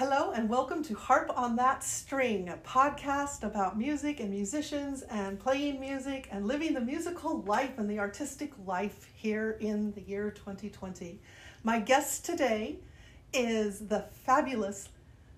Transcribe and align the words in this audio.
Hello 0.00 0.32
and 0.34 0.48
welcome 0.48 0.82
to 0.84 0.94
Harp 0.94 1.30
on 1.36 1.56
That 1.56 1.84
String, 1.84 2.48
a 2.48 2.56
podcast 2.66 3.42
about 3.42 3.76
music 3.76 4.18
and 4.18 4.30
musicians 4.30 5.02
and 5.02 5.38
playing 5.38 5.78
music 5.78 6.26
and 6.32 6.48
living 6.48 6.72
the 6.72 6.80
musical 6.80 7.42
life 7.42 7.76
and 7.76 7.86
the 7.86 7.98
artistic 7.98 8.50
life 8.64 9.10
here 9.12 9.58
in 9.60 9.92
the 9.92 10.00
year 10.00 10.30
2020. 10.30 11.20
My 11.64 11.80
guest 11.80 12.24
today 12.24 12.78
is 13.34 13.88
the 13.88 14.06
fabulous 14.24 14.88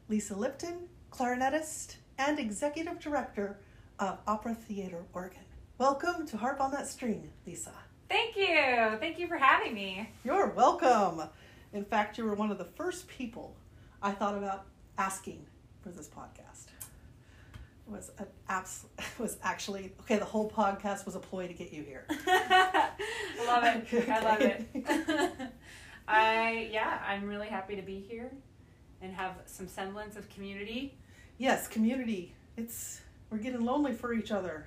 Lisa 0.09 0.37
Lipton, 0.37 0.87
clarinetist 1.11 1.97
and 2.19 2.39
executive 2.39 3.01
director 3.01 3.59
of 3.99 4.19
Opera 4.29 4.55
Theater 4.55 5.03
Oregon. 5.13 5.43
Welcome 5.79 6.25
to 6.29 6.37
Harp 6.37 6.61
on 6.61 6.71
That 6.71 6.87
String, 6.87 7.29
Lisa. 7.49 7.73
Thank 8.09 8.37
you. 8.37 8.97
Thank 9.01 9.19
you 9.19 9.27
for 9.27 9.39
having 9.39 9.75
me. 9.75 10.09
You're 10.25 10.51
welcome. 10.51 11.23
In 11.73 11.85
fact, 11.85 12.17
you 12.17 12.25
were 12.25 12.35
one 12.35 12.53
of 12.53 12.59
the 12.59 12.65
first 12.65 13.09
people 13.09 13.57
I 14.03 14.11
thought 14.11 14.37
about 14.37 14.67
asking 14.99 15.47
for 15.81 15.91
this 15.91 16.09
podcast. 16.09 16.67
It 17.87 17.91
was 17.91 18.11
an 18.19 18.27
abs- 18.49 18.87
was 19.19 19.37
actually 19.43 19.93
okay. 20.01 20.19
The 20.19 20.25
whole 20.25 20.51
podcast 20.51 21.07
was 21.07 21.15
a 21.15 21.21
ploy 21.21 21.47
to 21.47 21.55
get 21.55 21.73
you 21.73 21.83
here. 21.85 22.05
I 22.11 22.91
love 23.47 23.65
it. 23.65 24.09
I 24.09 24.21
love 24.21 24.41
it. 24.41 24.67
I 26.09 26.69
yeah, 26.73 27.01
I'm 27.07 27.29
really 27.29 27.49
happy 27.49 27.77
to 27.77 27.83
be 27.83 28.01
here 28.01 28.33
and 29.01 29.13
have 29.15 29.35
some 29.47 29.69
semblance 29.69 30.17
of 30.17 30.29
community. 30.31 30.95
Yes, 31.39 31.69
community. 31.69 32.35
It's 32.57 33.01
we're 33.31 33.39
getting 33.39 33.65
lonely 33.65 33.93
for 33.93 34.13
each 34.13 34.33
other. 34.33 34.67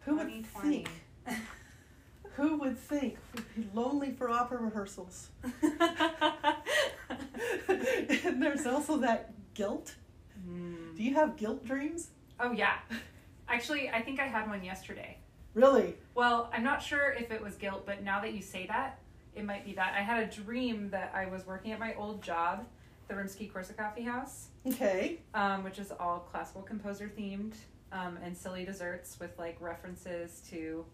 Who 0.00 0.16
would 0.16 0.46
think? 0.46 0.88
Who 2.36 2.56
would 2.58 2.78
think 2.78 3.18
we'd 3.34 3.54
be 3.54 3.68
lonely 3.74 4.10
for 4.10 4.30
opera 4.30 4.58
rehearsals? 4.58 5.28
and 7.68 8.42
there's 8.42 8.66
also 8.66 8.98
that 8.98 9.32
guilt. 9.54 9.94
Hmm. 10.44 10.94
Do 10.96 11.02
you 11.02 11.14
have 11.14 11.36
guilt 11.36 11.64
dreams? 11.64 12.08
Oh 12.40 12.52
yeah. 12.52 12.74
Actually, 13.48 13.90
I 13.90 14.02
think 14.02 14.20
I 14.20 14.26
had 14.26 14.48
one 14.48 14.64
yesterday. 14.64 15.18
Really? 15.54 15.94
Well, 16.14 16.50
I'm 16.52 16.64
not 16.64 16.82
sure 16.82 17.10
if 17.12 17.30
it 17.30 17.42
was 17.42 17.56
guilt, 17.56 17.84
but 17.84 18.02
now 18.02 18.20
that 18.20 18.32
you 18.32 18.40
say 18.40 18.66
that, 18.68 18.98
it 19.34 19.44
might 19.44 19.64
be 19.64 19.74
that. 19.74 19.94
I 19.94 20.00
had 20.02 20.22
a 20.22 20.26
dream 20.42 20.88
that 20.90 21.12
I 21.14 21.26
was 21.26 21.46
working 21.46 21.72
at 21.72 21.78
my 21.78 21.94
old 21.94 22.22
job, 22.22 22.64
the 23.08 23.14
Rimsky-Korsakoffee 23.14 24.04
House, 24.06 24.48
Okay. 24.66 25.18
um, 25.34 25.62
which 25.64 25.78
is 25.78 25.92
all 26.00 26.20
classical 26.20 26.62
composer 26.62 27.10
themed 27.18 27.54
um, 27.92 28.18
and 28.24 28.34
silly 28.36 28.64
desserts 28.64 29.18
with 29.20 29.38
like 29.38 29.58
references 29.60 30.40
to 30.50 30.86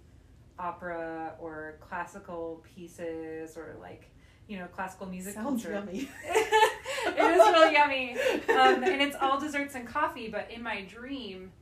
opera 0.58 1.34
or 1.38 1.76
classical 1.80 2.64
pieces 2.74 3.56
or 3.56 3.76
like 3.80 4.10
you 4.48 4.58
know 4.58 4.66
classical 4.66 5.06
music 5.06 5.34
Sounds 5.34 5.62
culture. 5.62 5.74
yummy. 5.78 6.08
it 6.26 7.18
is 7.18 7.38
really 7.38 7.72
yummy, 7.74 8.12
um, 8.48 8.82
and 8.82 9.02
it's 9.02 9.16
all 9.20 9.38
desserts 9.38 9.74
and 9.74 9.86
coffee. 9.86 10.28
But 10.28 10.50
in 10.50 10.62
my 10.62 10.82
dream, 10.82 11.52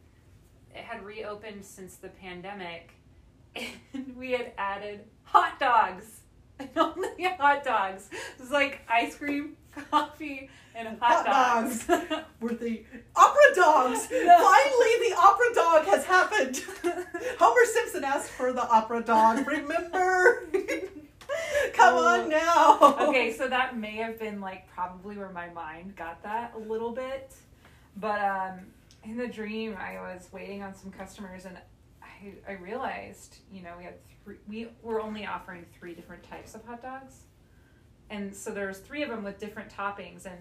it 0.74 0.84
had 0.84 1.04
reopened 1.04 1.64
since 1.64 1.96
the 1.96 2.08
pandemic, 2.08 2.92
and 3.56 4.16
we 4.16 4.32
had 4.32 4.52
added 4.56 5.00
hot 5.24 5.58
dogs. 5.60 6.04
And 6.58 6.70
only 6.74 7.22
hot 7.38 7.64
dogs. 7.64 8.08
It 8.10 8.40
was 8.40 8.50
like 8.50 8.80
ice 8.88 9.14
cream, 9.14 9.58
coffee, 9.90 10.48
and 10.74 10.98
hot, 10.98 11.26
Hot 11.26 11.60
dogs. 11.60 11.86
Were 12.40 12.54
the 12.54 12.82
opera 13.14 13.54
dogs? 13.54 14.08
No. 14.10 14.38
Finally, 14.38 15.10
the 15.10 15.16
opera 15.18 15.54
dog 15.54 15.84
has 15.84 16.04
happened. 16.06 16.64
Homer 17.38 17.64
Simpson 17.66 18.04
asked 18.04 18.30
for 18.30 18.54
the 18.54 18.62
opera 18.62 19.02
dog. 19.02 19.46
Remember? 19.46 20.48
Come 21.74 21.96
on 21.96 22.28
now. 22.28 22.96
okay, 23.08 23.32
so 23.32 23.48
that 23.48 23.76
may 23.76 23.96
have 23.96 24.18
been 24.18 24.40
like 24.40 24.68
probably 24.74 25.16
where 25.16 25.30
my 25.30 25.48
mind 25.50 25.96
got 25.96 26.22
that 26.22 26.52
a 26.56 26.58
little 26.58 26.92
bit. 26.92 27.34
But 27.96 28.20
um, 28.20 28.60
in 29.04 29.16
the 29.16 29.28
dream, 29.28 29.76
I 29.78 30.00
was 30.00 30.28
waiting 30.32 30.62
on 30.62 30.74
some 30.74 30.90
customers 30.90 31.44
and 31.44 31.56
I, 32.02 32.52
I 32.52 32.56
realized, 32.56 33.38
you 33.52 33.62
know, 33.62 33.72
we 33.78 33.84
had 33.84 33.94
three, 34.24 34.36
we 34.48 34.68
were 34.82 35.00
only 35.00 35.26
offering 35.26 35.64
three 35.78 35.94
different 35.94 36.22
types 36.22 36.54
of 36.54 36.64
hot 36.64 36.82
dogs. 36.82 37.20
And 38.10 38.34
so 38.34 38.52
there 38.52 38.68
was 38.68 38.78
three 38.78 39.02
of 39.02 39.08
them 39.08 39.24
with 39.24 39.38
different 39.38 39.74
toppings. 39.74 40.26
And, 40.26 40.36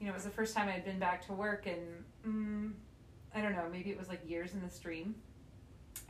you 0.00 0.06
know, 0.06 0.12
it 0.12 0.14
was 0.14 0.24
the 0.24 0.30
first 0.30 0.54
time 0.54 0.68
I 0.68 0.72
had 0.72 0.84
been 0.84 0.98
back 0.98 1.26
to 1.26 1.32
work 1.32 1.66
and 1.66 2.04
mm, 2.26 2.72
I 3.34 3.40
don't 3.40 3.52
know, 3.52 3.66
maybe 3.70 3.90
it 3.90 3.98
was 3.98 4.08
like 4.08 4.28
years 4.28 4.54
in 4.54 4.62
the 4.62 4.70
stream. 4.70 5.14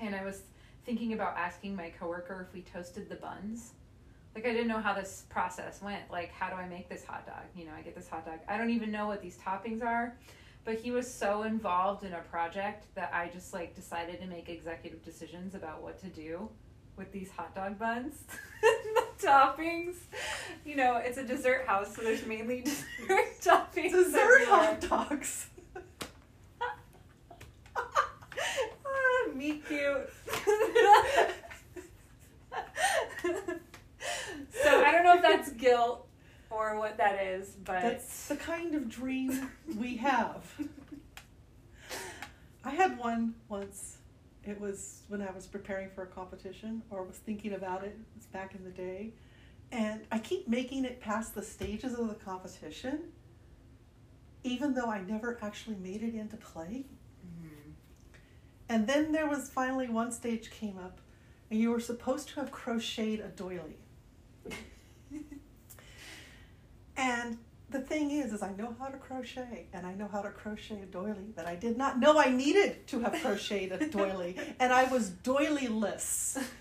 And 0.00 0.14
I 0.14 0.24
was 0.24 0.42
thinking 0.84 1.14
about 1.14 1.36
asking 1.36 1.74
my 1.74 1.90
coworker 1.98 2.46
if 2.46 2.54
we 2.54 2.60
toasted 2.60 3.08
the 3.08 3.16
buns 3.16 3.72
like 4.34 4.46
I 4.46 4.52
didn't 4.52 4.68
know 4.68 4.80
how 4.80 4.94
this 4.94 5.24
process 5.28 5.80
went. 5.80 6.10
Like, 6.10 6.32
how 6.32 6.48
do 6.48 6.56
I 6.56 6.66
make 6.66 6.88
this 6.88 7.04
hot 7.04 7.26
dog? 7.26 7.44
You 7.56 7.66
know, 7.66 7.72
I 7.76 7.82
get 7.82 7.94
this 7.94 8.08
hot 8.08 8.26
dog. 8.26 8.40
I 8.48 8.56
don't 8.56 8.70
even 8.70 8.90
know 8.90 9.06
what 9.06 9.22
these 9.22 9.38
toppings 9.38 9.82
are. 9.82 10.16
But 10.64 10.76
he 10.76 10.90
was 10.90 11.12
so 11.12 11.42
involved 11.42 12.04
in 12.04 12.14
a 12.14 12.20
project 12.20 12.86
that 12.94 13.12
I 13.12 13.28
just 13.28 13.52
like 13.52 13.74
decided 13.74 14.18
to 14.20 14.26
make 14.26 14.48
executive 14.48 15.04
decisions 15.04 15.54
about 15.54 15.82
what 15.82 16.00
to 16.00 16.06
do 16.06 16.48
with 16.96 17.12
these 17.12 17.30
hot 17.30 17.54
dog 17.54 17.78
buns, 17.78 18.24
the 18.62 19.26
toppings. 19.26 19.96
You 20.64 20.76
know, 20.76 20.96
it's 20.96 21.18
a 21.18 21.24
dessert 21.24 21.66
house, 21.66 21.94
so 21.94 22.02
there's 22.02 22.24
mainly 22.26 22.60
dessert 22.62 22.86
toppings. 23.42 23.92
Dessert 23.92 24.46
hot 24.46 24.80
dogs. 24.80 25.48
Ah, 27.76 29.32
me 29.34 29.60
cute. 29.68 30.10
so 34.62 34.63
I 34.82 34.92
don't 34.92 35.04
know 35.04 35.14
if 35.16 35.22
that's 35.22 35.52
guilt 35.52 36.08
or 36.50 36.78
what 36.78 36.96
that 36.98 37.22
is, 37.22 37.50
but 37.64 37.82
That's 37.82 38.28
the 38.28 38.36
kind 38.36 38.74
of 38.74 38.88
dream 38.88 39.50
we 39.76 39.96
have. 39.96 40.44
I 42.64 42.70
had 42.70 42.98
one 42.98 43.34
once. 43.48 43.98
It 44.44 44.60
was 44.60 45.02
when 45.08 45.22
I 45.22 45.30
was 45.32 45.46
preparing 45.46 45.90
for 45.90 46.02
a 46.02 46.06
competition 46.06 46.82
or 46.90 47.02
was 47.04 47.16
thinking 47.16 47.54
about 47.54 47.82
it. 47.84 47.96
It 47.98 48.16
was 48.16 48.26
back 48.26 48.54
in 48.54 48.64
the 48.64 48.70
day. 48.70 49.12
And 49.72 50.02
I 50.12 50.18
keep 50.18 50.48
making 50.48 50.84
it 50.84 51.00
past 51.00 51.34
the 51.34 51.42
stages 51.42 51.94
of 51.98 52.08
the 52.08 52.14
competition, 52.14 53.00
even 54.44 54.74
though 54.74 54.90
I 54.90 55.00
never 55.00 55.38
actually 55.42 55.76
made 55.76 56.02
it 56.02 56.14
into 56.14 56.36
play. 56.36 56.84
Mm-hmm. 57.26 57.70
And 58.68 58.86
then 58.86 59.12
there 59.12 59.28
was 59.28 59.50
finally 59.50 59.88
one 59.88 60.12
stage 60.12 60.50
came 60.50 60.78
up, 60.78 61.00
and 61.50 61.58
you 61.58 61.70
were 61.70 61.80
supposed 61.80 62.28
to 62.30 62.34
have 62.36 62.50
crocheted 62.50 63.20
a 63.20 63.28
doily. 63.28 63.83
and 66.96 67.38
the 67.70 67.80
thing 67.80 68.10
is, 68.10 68.32
is 68.32 68.42
I 68.42 68.52
know 68.52 68.74
how 68.78 68.86
to 68.86 68.98
crochet, 68.98 69.66
and 69.72 69.86
I 69.86 69.94
know 69.94 70.08
how 70.10 70.22
to 70.22 70.30
crochet 70.30 70.80
a 70.82 70.86
doily, 70.86 71.32
but 71.34 71.46
I 71.46 71.56
did 71.56 71.76
not 71.76 71.98
know 71.98 72.18
I 72.18 72.30
needed 72.30 72.86
to 72.88 73.00
have 73.00 73.14
crocheted 73.20 73.82
a 73.82 73.88
doily, 73.88 74.36
and 74.60 74.72
I 74.72 74.84
was 74.84 75.10
doilyless. 75.10 76.42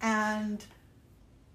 And 0.00 0.62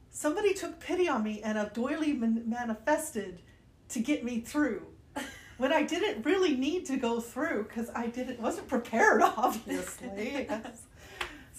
somebody 0.09 0.55
took 0.55 0.79
pity 0.79 1.07
on 1.07 1.23
me, 1.23 1.41
and 1.43 1.55
a 1.55 1.69
doily 1.71 2.13
man- 2.13 2.45
manifested 2.47 3.43
to 3.89 3.99
get 3.99 4.23
me 4.23 4.39
through 4.39 4.87
when 5.57 5.71
I 5.71 5.83
didn't 5.83 6.25
really 6.25 6.55
need 6.55 6.85
to 6.87 6.97
go 6.97 7.19
through 7.19 7.63
because 7.63 7.91
I 7.93 8.07
didn't 8.07 8.39
wasn't 8.39 8.67
prepared. 8.67 9.21
Obviously, 9.21 10.47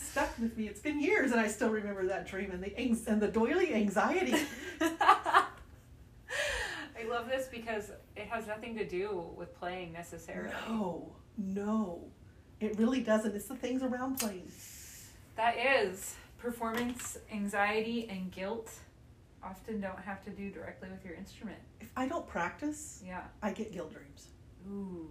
stuck 0.00 0.38
with 0.38 0.56
me. 0.56 0.66
It's 0.66 0.81
been 0.81 1.00
years, 1.00 1.33
and 1.33 1.41
I 1.41 1.49
still 1.49 1.71
remember 1.71 2.06
that 2.06 2.27
dream 2.27 2.50
and 2.50 2.62
the 2.62 2.75
and 3.09 3.21
the 3.21 3.28
doily 3.28 3.75
anxiety. 3.75 4.34
I 4.81 5.44
love 7.09 7.28
this 7.28 7.49
because 7.50 7.91
it 8.16 8.27
has 8.28 8.47
nothing 8.47 8.77
to 8.77 8.87
do 8.87 9.25
with 9.37 9.59
playing 9.59 9.93
necessarily. 9.93 10.53
No, 10.69 11.12
no, 11.39 12.05
it 12.60 12.78
really 12.78 13.00
doesn't. 13.00 13.34
It's 13.34 13.47
the 13.47 13.56
things 13.56 13.83
around 13.83 14.19
playing. 14.19 14.50
That 15.37 15.56
is 15.56 16.15
performance 16.39 17.19
anxiety 17.33 18.09
and 18.10 18.31
guilt 18.31 18.71
often 19.42 19.80
don't 19.80 19.98
have 19.98 20.22
to 20.25 20.30
do 20.30 20.51
directly 20.51 20.89
with 20.91 21.04
your 21.04 21.15
instrument. 21.15 21.59
If 21.80 21.91
I 21.97 22.07
don't 22.07 22.27
practice, 22.27 23.03
Yeah. 23.07 23.22
I 23.42 23.53
get 23.53 23.72
guilt 23.72 23.92
dreams. 23.92 24.28
Ooh. 24.71 25.09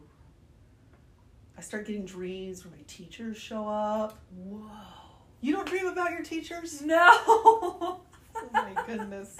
I 1.59 1.61
start 1.61 1.85
getting 1.87 2.05
dreams 2.05 2.63
where 2.63 2.71
my 2.73 2.81
teachers 2.87 3.35
show 3.35 3.67
up. 3.67 4.17
Whoa. 4.33 4.61
You 5.41 5.51
don't 5.51 5.67
dream 5.67 5.87
about 5.87 6.11
your 6.11 6.23
teachers? 6.23 6.81
No. 6.81 7.99
Oh 8.41 8.47
my 8.53 8.71
goodness. 8.87 9.35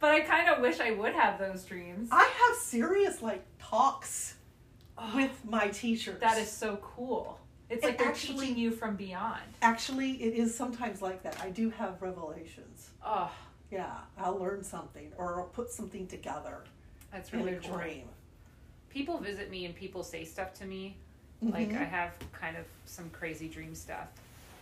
but 0.00 0.10
I 0.10 0.20
kind 0.20 0.50
of 0.50 0.60
wish 0.60 0.80
I 0.80 0.90
would 0.90 1.14
have 1.14 1.38
those 1.38 1.64
dreams. 1.64 2.10
I 2.12 2.24
have 2.48 2.56
serious 2.58 3.22
like 3.22 3.42
talks 3.58 4.34
Oh, 4.98 5.10
with 5.16 5.30
my 5.48 5.68
teachers. 5.68 6.20
that 6.20 6.36
is 6.36 6.50
so 6.52 6.76
cool. 6.82 7.40
It's 7.70 7.82
It 7.82 7.86
like 7.86 7.98
they're 7.98 8.08
actually- 8.08 8.48
teaching 8.48 8.58
you 8.58 8.70
from 8.72 8.96
beyond. 8.96 9.40
actually 9.62 10.22
it 10.22 10.34
is 10.34 10.54
sometimes 10.54 11.00
like 11.00 11.22
that. 11.22 11.40
I 11.40 11.48
do 11.48 11.70
have 11.70 12.02
revelations. 12.02 12.90
Oh, 13.02 13.32
Yeah, 13.70 13.96
I'll 14.18 14.36
learn 14.38 14.62
something 14.62 15.12
or 15.16 15.40
I'll 15.40 15.46
put 15.46 15.70
something 15.70 16.06
together 16.06 16.64
that's 17.10 17.32
in 17.32 17.38
really 17.38 17.54
a 17.54 17.60
cool. 17.60 17.78
dream. 17.78 18.08
People 18.90 19.18
visit 19.18 19.50
me 19.50 19.64
and 19.66 19.74
people 19.74 20.02
say 20.02 20.24
stuff 20.24 20.52
to 20.54 20.64
me. 20.64 20.96
Like 21.42 21.70
Mhm. 21.70 21.80
I 21.80 21.84
have 21.84 22.14
kind 22.32 22.56
of 22.56 22.66
some 22.84 23.08
crazy 23.10 23.48
dream 23.48 23.74
stuff, 23.74 24.08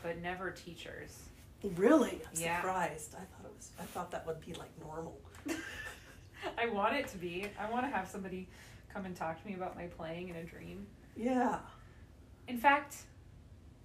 but 0.02 0.18
never 0.18 0.50
teachers. 0.52 1.22
Really? 1.62 2.20
I'm 2.24 2.40
Yeah. 2.40 2.60
surprised. 2.60 3.14
I 3.16 3.24
thought 3.24 3.44
it 3.46 3.56
was 3.56 3.72
I 3.80 3.84
thought 3.84 4.10
that 4.12 4.26
would 4.26 4.40
be 4.40 4.54
like 4.54 4.70
normal. 4.78 5.20
I 6.56 6.68
want 6.68 6.94
it 6.94 7.08
to 7.08 7.18
be. 7.18 7.46
I 7.58 7.68
want 7.68 7.84
to 7.84 7.90
have 7.90 8.08
somebody 8.08 8.48
come 8.92 9.06
and 9.06 9.16
talk 9.16 9.40
to 9.42 9.46
me 9.48 9.54
about 9.54 9.74
my 9.76 9.86
playing 9.88 10.28
in 10.28 10.36
a 10.36 10.44
dream. 10.44 10.86
Yeah. 11.16 11.58
In 12.46 12.58
fact, 12.58 12.96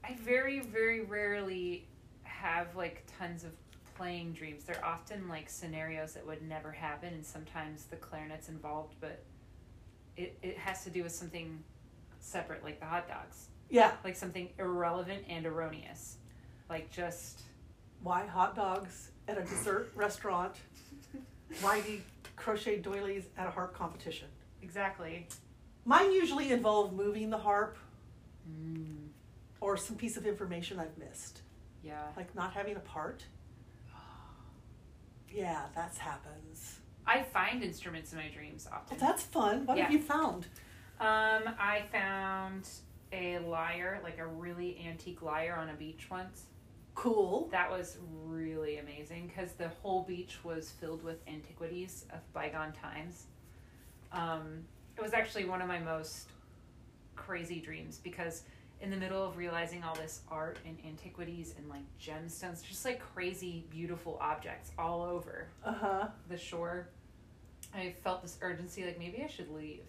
I 0.04 0.14
very, 0.16 0.60
very 0.60 1.02
rarely 1.02 1.88
have 2.24 2.76
like 2.76 3.04
tons 3.18 3.44
of 3.44 3.52
playing 3.96 4.34
dreams. 4.34 4.66
They're 4.66 4.84
often 4.86 5.28
like 5.30 5.50
scenarios 5.50 6.14
that 6.14 6.26
would 6.28 6.42
never 6.44 6.72
happen, 6.72 7.14
and 7.14 7.26
sometimes 7.26 7.86
the 7.86 7.96
clarinet's 7.96 8.50
involved, 8.50 8.96
but 9.00 9.24
it, 10.18 10.38
it 10.42 10.58
has 10.58 10.84
to 10.84 10.90
do 10.90 11.04
with 11.04 11.12
something 11.12 11.64
separate, 12.20 12.64
like 12.64 12.80
the 12.80 12.86
hot 12.86 13.08
dogs, 13.08 13.48
Yeah. 13.70 13.92
like 14.04 14.16
something 14.16 14.50
irrelevant 14.60 15.26
and 15.28 15.46
erroneous. 15.46 16.18
Like 16.70 16.90
just, 16.92 17.42
Why 18.02 18.26
hot 18.26 18.56
dogs 18.56 19.12
at 19.28 19.38
a 19.38 19.42
dessert 19.42 19.92
restaurant? 19.96 20.56
Why 21.62 21.82
do 21.82 22.00
crochet 22.36 22.80
doilies 22.80 23.26
at 23.38 23.48
a 23.48 23.52
harp 23.52 23.74
competition? 23.76 24.28
exactly. 24.62 25.28
Mine 25.86 26.14
usually 26.14 26.52
involve 26.52 26.94
moving 26.94 27.30
the 27.30 27.38
harp 27.38 27.78
Mm, 28.50 29.08
or 29.62 29.78
some 29.78 29.96
piece 29.96 30.18
of 30.18 30.26
information 30.26 30.78
I've 30.78 30.98
missed, 30.98 31.42
yeah. 31.82 32.02
like 32.18 32.36
not 32.36 32.52
having 32.54 32.76
a 32.76 32.80
part. 32.82 33.24
Yeah, 35.30 35.64
that 35.76 35.96
happens. 35.96 36.80
I 37.06 37.24
find 37.24 37.64
instruments 37.64 38.12
in 38.14 38.20
my 38.20 38.30
dreams 38.30 38.68
often. 38.72 38.98
Well, 38.98 39.10
that's 39.10 39.24
fun. 39.24 39.66
What 39.66 39.78
have 39.78 39.92
you 39.92 40.00
found? 40.00 40.48
Um, 41.00 41.44
I 41.60 41.84
found 41.92 42.68
a 43.12 43.40
lyre, 43.40 44.00
like 44.04 44.20
a 44.20 44.26
really 44.26 44.84
antique 44.88 45.22
lyre 45.22 45.56
on 45.56 45.70
a 45.70 45.74
beach 45.74 46.08
once. 46.10 46.46
Cool. 46.96 47.50
That 47.52 47.70
was 47.70 47.98
really 48.26 48.78
amazing 48.78 49.28
because 49.28 49.54
the 49.54 49.70
whole 49.82 50.04
beach 50.04 50.38
was 50.44 50.70
filled 50.70 51.04
with 51.04 51.18
antiquities 51.28 52.06
of 52.14 52.20
bygone 52.34 52.72
times. 52.74 53.26
Um, 54.12 54.64
it 54.96 55.02
was 55.02 55.14
actually 55.14 55.46
one 55.46 55.62
of 55.62 55.68
my 55.68 55.80
most 55.80 56.30
crazy 57.16 57.60
dreams 57.60 58.00
because 58.04 58.44
in 58.84 58.90
the 58.90 58.98
middle 58.98 59.26
of 59.26 59.38
realizing 59.38 59.82
all 59.82 59.96
this 59.96 60.22
art 60.30 60.60
and 60.68 60.78
antiquities 60.86 61.56
and 61.58 61.70
like 61.70 61.84
gemstones, 62.00 62.62
just 62.64 62.84
like 62.84 63.00
crazy, 63.00 63.66
beautiful 63.70 64.18
objects 64.22 64.72
all 64.78 65.02
over 65.02 65.48
Uh 65.64 65.72
huh. 65.74 66.08
the 66.28 66.38
shore, 66.38 66.90
I 67.74 67.96
felt 68.04 68.22
this 68.22 68.38
urgency 68.42 68.86
like 68.86 69.00
maybe 69.00 69.24
I 69.24 69.28
should 69.28 69.50
leave. 69.50 69.86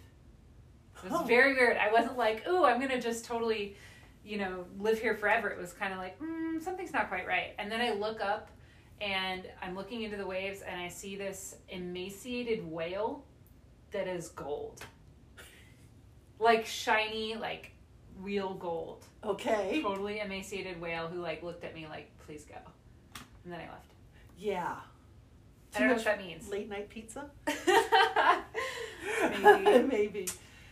It 1.04 1.10
was 1.10 1.20
Oh. 1.20 1.24
very 1.24 1.54
weird. 1.54 1.76
I 1.76 1.92
wasn't 1.92 2.16
like, 2.16 2.44
oh, 2.46 2.64
I'm 2.64 2.80
gonna 2.80 3.00
just 3.00 3.24
totally, 3.24 3.76
you 4.24 4.38
know, 4.38 4.64
live 4.78 5.00
here 5.00 5.16
forever. 5.16 5.48
It 5.50 5.58
was 5.58 5.72
kind 5.72 5.92
of 5.92 5.98
like, 5.98 6.18
mm, 6.20 6.62
something's 6.62 6.92
not 6.92 7.08
quite 7.08 7.26
right. 7.26 7.52
And 7.58 7.70
then 7.70 7.80
I 7.80 7.94
look 7.94 8.20
up, 8.20 8.48
and 9.00 9.42
I'm 9.60 9.74
looking 9.74 10.02
into 10.02 10.16
the 10.16 10.26
waves, 10.26 10.62
and 10.62 10.80
I 10.80 10.86
see 10.86 11.16
this 11.16 11.56
emaciated 11.68 12.64
whale 12.64 13.24
that 13.90 14.06
is 14.06 14.28
gold, 14.28 14.84
like 16.38 16.64
shiny, 16.64 17.34
like 17.34 17.72
real 18.20 18.54
gold. 18.54 19.04
Okay. 19.22 19.80
Totally 19.82 20.20
emaciated 20.20 20.80
whale 20.80 21.06
who 21.08 21.20
like 21.20 21.42
looked 21.42 21.64
at 21.64 21.74
me 21.74 21.86
like, 21.88 22.10
please 22.26 22.44
go, 22.44 22.56
and 23.44 23.52
then 23.52 23.60
I 23.60 23.70
left. 23.70 23.92
Yeah. 24.38 24.76
I 25.74 25.78
don't 25.80 25.88
know 25.88 25.94
what 25.96 26.04
that 26.04 26.18
means. 26.20 26.48
Late 26.48 26.68
night 26.68 26.88
pizza? 26.88 27.28
Maybe. 29.42 29.82
Maybe. 29.88 30.28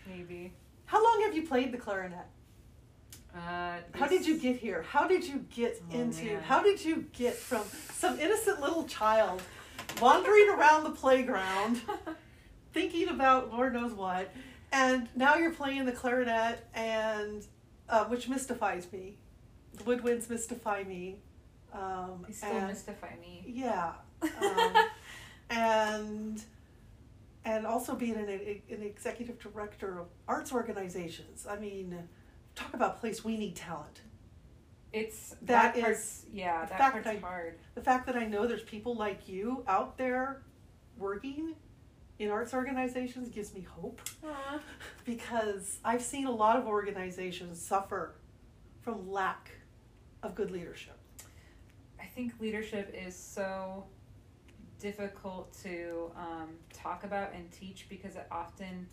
Maybe. 0.06 0.52
How 0.86 1.02
long 1.02 1.22
have 1.24 1.34
you 1.34 1.42
played 1.46 1.72
the 1.72 1.78
clarinet? 1.78 2.26
Uh, 3.34 3.78
How 3.94 4.06
did 4.08 4.26
you 4.26 4.38
get 4.38 4.56
here? 4.56 4.82
How 4.82 5.08
did 5.08 5.26
you 5.26 5.44
get 5.54 5.80
Oh, 5.90 5.94
into? 5.98 6.24
man. 6.24 6.42
How 6.42 6.62
did 6.62 6.84
you 6.84 7.06
get 7.12 7.34
from 7.34 7.62
some 7.94 8.20
innocent 8.20 8.60
little 8.60 8.84
child 8.84 9.42
wandering 10.00 10.50
around 10.50 10.84
the 10.84 10.90
playground, 10.90 11.80
thinking 12.74 13.08
about 13.08 13.50
Lord 13.50 13.72
knows 13.72 13.92
what, 13.94 14.30
and 14.72 15.08
now 15.14 15.36
you're 15.36 15.52
playing 15.52 15.84
the 15.84 15.92
clarinet, 15.92 16.66
and 16.74 17.46
uh, 17.88 18.04
which 18.06 18.28
mystifies 18.28 18.90
me. 18.92 19.18
The 19.74 19.84
woodwinds 19.84 20.28
mystify 20.28 20.82
me. 20.84 21.18
Um, 21.72 22.24
They 22.26 22.32
still 22.34 22.50
and, 22.52 22.66
mystify 22.68 23.14
me. 23.20 23.44
yeah, 23.46 23.92
um, 24.22 24.74
and 25.50 26.44
and 27.44 27.66
also 27.66 27.94
being 27.94 28.14
an, 28.16 28.28
an 28.28 28.82
executive 28.82 29.38
director 29.38 29.98
of 29.98 30.06
arts 30.28 30.52
organizations. 30.52 31.46
I 31.48 31.58
mean, 31.58 32.08
talk 32.54 32.72
about 32.74 33.00
place 33.00 33.24
we 33.24 33.36
need 33.36 33.56
talent. 33.56 34.00
It's 34.92 35.30
That 35.42 35.74
that, 35.74 35.76
is- 35.76 35.82
part's 35.82 36.24
yeah, 36.32 36.66
that 36.66 36.92
part's 36.92 37.06
I- 37.08 37.16
hard. 37.16 37.58
the 37.74 37.80
fact 37.80 38.06
that 38.06 38.16
I 38.16 38.26
know 38.26 38.46
there's 38.46 38.62
people 38.62 38.94
like 38.94 39.26
you 39.28 39.64
out 39.66 39.96
there 39.98 40.42
working 40.98 41.54
in 42.22 42.30
arts 42.30 42.54
organizations 42.54 43.28
gives 43.28 43.52
me 43.52 43.66
hope. 43.68 44.00
Because 45.04 45.78
I've 45.84 46.02
seen 46.02 46.26
a 46.26 46.30
lot 46.30 46.56
of 46.56 46.66
organizations 46.66 47.60
suffer 47.60 48.14
from 48.80 49.10
lack 49.10 49.50
of 50.22 50.34
good 50.34 50.50
leadership. 50.52 50.96
I 52.00 52.04
think 52.04 52.32
leadership 52.40 52.94
is 52.96 53.16
so 53.16 53.84
difficult 54.78 55.52
to 55.62 56.10
um, 56.16 56.50
talk 56.72 57.04
about 57.04 57.32
and 57.34 57.50
teach 57.50 57.86
because 57.88 58.14
it 58.14 58.26
often 58.30 58.88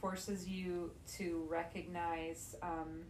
forces 0.00 0.46
you 0.46 0.90
to 1.16 1.46
recognize 1.48 2.56
um, 2.62 3.02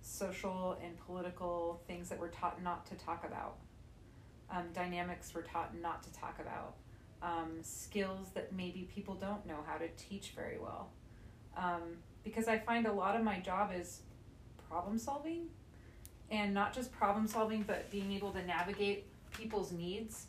social 0.00 0.78
and 0.82 0.98
political 1.06 1.82
things 1.86 2.08
that 2.08 2.18
we're 2.18 2.28
taught 2.28 2.62
not 2.62 2.86
to 2.86 2.94
talk 2.94 3.24
about, 3.24 3.56
um, 4.50 4.64
dynamics 4.74 5.32
we're 5.34 5.42
taught 5.42 5.74
not 5.80 6.02
to 6.02 6.12
talk 6.12 6.38
about, 6.40 6.74
um, 7.22 7.58
skills 7.62 8.28
that 8.34 8.52
maybe 8.52 8.88
people 8.94 9.14
don't 9.14 9.44
know 9.46 9.58
how 9.66 9.76
to 9.76 9.88
teach 9.96 10.32
very 10.36 10.58
well. 10.58 10.90
Um, 11.56 11.82
because 12.24 12.48
I 12.48 12.58
find 12.58 12.86
a 12.86 12.92
lot 12.92 13.16
of 13.16 13.22
my 13.22 13.38
job 13.40 13.70
is 13.74 14.02
problem 14.68 14.98
solving 14.98 15.46
and 16.30 16.52
not 16.52 16.74
just 16.74 16.92
problem 16.92 17.26
solving, 17.26 17.62
but 17.62 17.90
being 17.90 18.12
able 18.12 18.30
to 18.32 18.44
navigate 18.44 19.06
people's 19.32 19.72
needs 19.72 20.26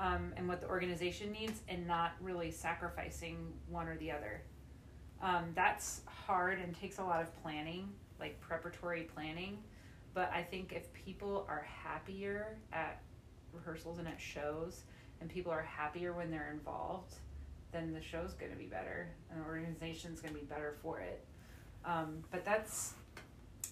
um, 0.00 0.32
and 0.36 0.48
what 0.48 0.60
the 0.60 0.68
organization 0.68 1.30
needs 1.30 1.60
and 1.68 1.86
not 1.86 2.12
really 2.20 2.50
sacrificing 2.50 3.52
one 3.68 3.86
or 3.86 3.96
the 3.98 4.10
other. 4.10 4.42
Um, 5.22 5.44
that's 5.54 6.00
hard 6.06 6.58
and 6.58 6.78
takes 6.78 6.98
a 6.98 7.04
lot 7.04 7.20
of 7.20 7.42
planning, 7.42 7.88
like 8.18 8.40
preparatory 8.40 9.08
planning. 9.14 9.58
But 10.12 10.30
I 10.32 10.42
think 10.42 10.72
if 10.72 10.92
people 10.92 11.46
are 11.48 11.66
happier 11.82 12.56
at 12.72 13.02
rehearsals 13.52 13.98
and 13.98 14.08
at 14.08 14.20
shows, 14.20 14.82
and 15.20 15.30
people 15.30 15.52
are 15.52 15.62
happier 15.62 16.12
when 16.12 16.30
they're 16.30 16.50
involved, 16.52 17.14
then 17.72 17.92
the 17.92 18.02
show's 18.02 18.34
going 18.34 18.52
to 18.52 18.58
be 18.58 18.66
better, 18.66 19.08
and 19.30 19.40
the 19.40 19.46
organization's 19.46 20.20
going 20.20 20.34
to 20.34 20.40
be 20.40 20.46
better 20.46 20.74
for 20.82 21.00
it. 21.00 21.24
Um, 21.84 22.24
but 22.30 22.44
that's 22.44 22.94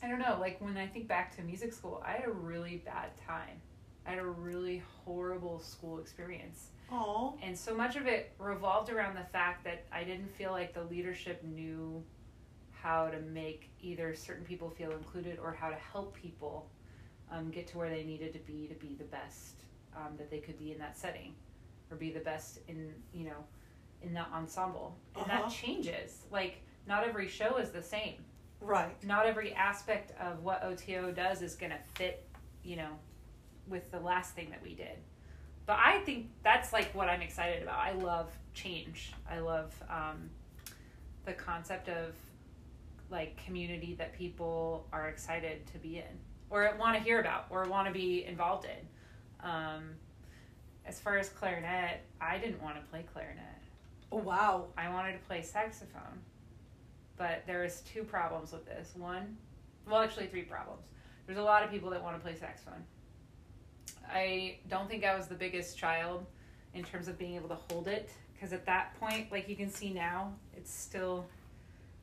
I 0.02 0.08
don't 0.08 0.18
know, 0.18 0.36
like 0.40 0.60
when 0.60 0.76
I 0.76 0.86
think 0.86 1.06
back 1.06 1.34
to 1.36 1.42
music 1.42 1.72
school, 1.72 2.02
I 2.04 2.12
had 2.12 2.26
a 2.26 2.32
really 2.32 2.82
bad 2.84 3.10
time. 3.24 3.60
I 4.04 4.10
had 4.10 4.18
a 4.18 4.24
really 4.26 4.82
horrible 5.04 5.60
school 5.60 6.00
experience. 6.00 6.70
Oh, 6.90 7.38
And 7.42 7.56
so 7.56 7.74
much 7.74 7.94
of 7.94 8.06
it 8.06 8.32
revolved 8.38 8.90
around 8.90 9.14
the 9.14 9.24
fact 9.32 9.64
that 9.64 9.84
I 9.92 10.02
didn't 10.02 10.34
feel 10.34 10.50
like 10.50 10.74
the 10.74 10.82
leadership 10.82 11.42
knew 11.44 12.02
how 12.72 13.08
to 13.08 13.20
make 13.20 13.70
either 13.80 14.14
certain 14.14 14.44
people 14.44 14.68
feel 14.68 14.90
included 14.90 15.38
or 15.38 15.52
how 15.52 15.70
to 15.70 15.76
help 15.76 16.14
people 16.14 16.68
um, 17.30 17.50
get 17.50 17.68
to 17.68 17.78
where 17.78 17.88
they 17.88 18.02
needed 18.02 18.32
to 18.32 18.40
be 18.40 18.66
to 18.66 18.74
be 18.74 18.96
the 18.98 19.04
best 19.04 19.61
um, 19.96 20.16
that 20.16 20.30
they 20.30 20.38
could 20.38 20.58
be 20.58 20.72
in 20.72 20.78
that 20.78 20.96
setting 20.96 21.34
or 21.90 21.96
be 21.96 22.10
the 22.10 22.20
best 22.20 22.58
in, 22.68 22.92
you 23.12 23.24
know, 23.24 23.44
in 24.02 24.12
that 24.14 24.28
ensemble. 24.34 24.96
And 25.16 25.24
Uh-huh. 25.26 25.42
that 25.42 25.50
changes. 25.50 26.22
Like, 26.30 26.62
not 26.86 27.04
every 27.04 27.28
show 27.28 27.56
is 27.58 27.70
the 27.70 27.82
same 27.82 28.24
right. 28.60 28.94
not 29.04 29.26
every 29.26 29.52
aspect 29.54 30.12
of 30.20 30.42
what 30.42 30.62
OTO 30.64 31.12
does 31.12 31.42
is 31.42 31.54
going 31.54 31.70
to 31.72 31.78
fit, 31.94 32.24
you 32.64 32.76
know, 32.76 32.90
with 33.68 33.90
the 33.90 34.00
last 34.00 34.34
thing 34.34 34.50
that 34.50 34.62
we 34.62 34.74
did. 34.74 34.98
But 35.66 35.78
I 35.84 35.98
think 36.00 36.30
that's 36.42 36.72
like 36.72 36.92
what 36.94 37.08
I'm 37.08 37.22
excited 37.22 37.62
about. 37.62 37.78
I 37.78 37.92
love 37.92 38.30
change. 38.54 39.12
I 39.30 39.38
love 39.38 39.72
um, 39.88 40.28
the 41.24 41.32
concept 41.32 41.88
of 41.88 42.14
like 43.10 43.36
community 43.44 43.94
that 43.98 44.12
people 44.14 44.86
are 44.92 45.08
excited 45.08 45.66
to 45.68 45.78
be 45.78 45.98
in 45.98 46.18
or 46.50 46.74
want 46.78 46.96
to 46.96 47.02
hear 47.02 47.20
about 47.20 47.46
or 47.50 47.64
want 47.68 47.86
to 47.86 47.92
be 47.92 48.24
involved 48.24 48.64
in. 48.64 48.86
Um, 49.42 49.90
as 50.86 51.00
far 51.00 51.16
as 51.16 51.28
clarinet, 51.28 52.00
I 52.20 52.38
didn't 52.38 52.62
want 52.62 52.76
to 52.76 52.82
play 52.90 53.04
clarinet. 53.12 53.44
Oh, 54.10 54.18
wow. 54.18 54.66
I 54.76 54.88
wanted 54.90 55.12
to 55.12 55.26
play 55.26 55.42
saxophone, 55.42 56.20
but 57.16 57.42
there 57.46 57.62
was 57.62 57.82
two 57.82 58.02
problems 58.02 58.52
with 58.52 58.66
this. 58.66 58.92
One, 58.96 59.36
well, 59.88 60.02
actually 60.02 60.26
three 60.26 60.42
problems. 60.42 60.82
There's 61.26 61.38
a 61.38 61.42
lot 61.42 61.62
of 61.62 61.70
people 61.70 61.90
that 61.90 62.02
want 62.02 62.16
to 62.16 62.22
play 62.22 62.34
saxophone. 62.34 62.84
I 64.12 64.58
don't 64.68 64.88
think 64.88 65.04
I 65.04 65.16
was 65.16 65.28
the 65.28 65.34
biggest 65.34 65.78
child 65.78 66.26
in 66.74 66.82
terms 66.82 67.08
of 67.08 67.18
being 67.18 67.36
able 67.36 67.48
to 67.48 67.58
hold 67.70 67.88
it 67.88 68.10
because 68.34 68.52
at 68.52 68.66
that 68.66 68.98
point, 68.98 69.30
like 69.30 69.48
you 69.48 69.56
can 69.56 69.70
see 69.70 69.92
now, 69.92 70.32
it's 70.56 70.72
still, 70.72 71.26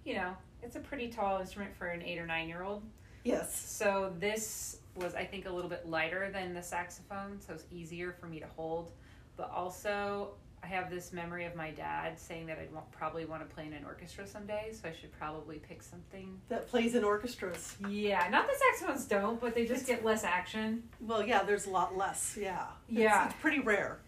you 0.05 0.15
know, 0.15 0.35
it's 0.63 0.75
a 0.75 0.79
pretty 0.79 1.09
tall 1.09 1.39
instrument 1.39 1.75
for 1.75 1.87
an 1.87 2.01
eight 2.01 2.17
or 2.17 2.25
nine 2.25 2.47
year 2.47 2.63
old. 2.63 2.83
Yes. 3.23 3.55
So 3.55 4.13
this 4.19 4.78
was, 4.95 5.15
I 5.15 5.23
think, 5.25 5.45
a 5.45 5.51
little 5.51 5.69
bit 5.69 5.87
lighter 5.87 6.29
than 6.31 6.53
the 6.53 6.61
saxophone, 6.63 7.39
so 7.39 7.53
it's 7.53 7.65
easier 7.71 8.11
for 8.19 8.27
me 8.27 8.39
to 8.39 8.47
hold. 8.55 8.91
but 9.37 9.49
also 9.51 10.31
I 10.61 10.67
have 10.67 10.89
this 10.89 11.13
memory 11.13 11.45
of 11.45 11.55
my 11.55 11.71
dad 11.71 12.19
saying 12.19 12.47
that 12.47 12.59
I'd 12.59 12.73
want, 12.73 12.91
probably 12.91 13.23
want 13.23 13.47
to 13.47 13.55
play 13.55 13.65
in 13.65 13.71
an 13.71 13.85
orchestra 13.85 14.27
someday, 14.27 14.71
so 14.73 14.89
I 14.89 14.91
should 14.91 15.13
probably 15.17 15.59
pick 15.59 15.81
something. 15.81 16.41
That 16.49 16.67
plays 16.67 16.95
in 16.95 17.05
orchestras. 17.05 17.77
Yeah, 17.87 18.27
not 18.29 18.45
that 18.47 18.57
saxophones 18.59 19.05
don't, 19.05 19.39
but 19.39 19.55
they 19.55 19.65
just 19.65 19.87
get 19.87 20.03
less 20.03 20.25
action. 20.25 20.83
Well, 20.99 21.25
yeah, 21.25 21.43
there's 21.43 21.65
a 21.65 21.69
lot 21.69 21.95
less. 21.95 22.35
Yeah. 22.37 22.63
It's- 22.89 22.99
Yeah. 22.99 23.27
It's, 23.27 23.35
pretty 23.39 23.59
rare. 23.61 23.99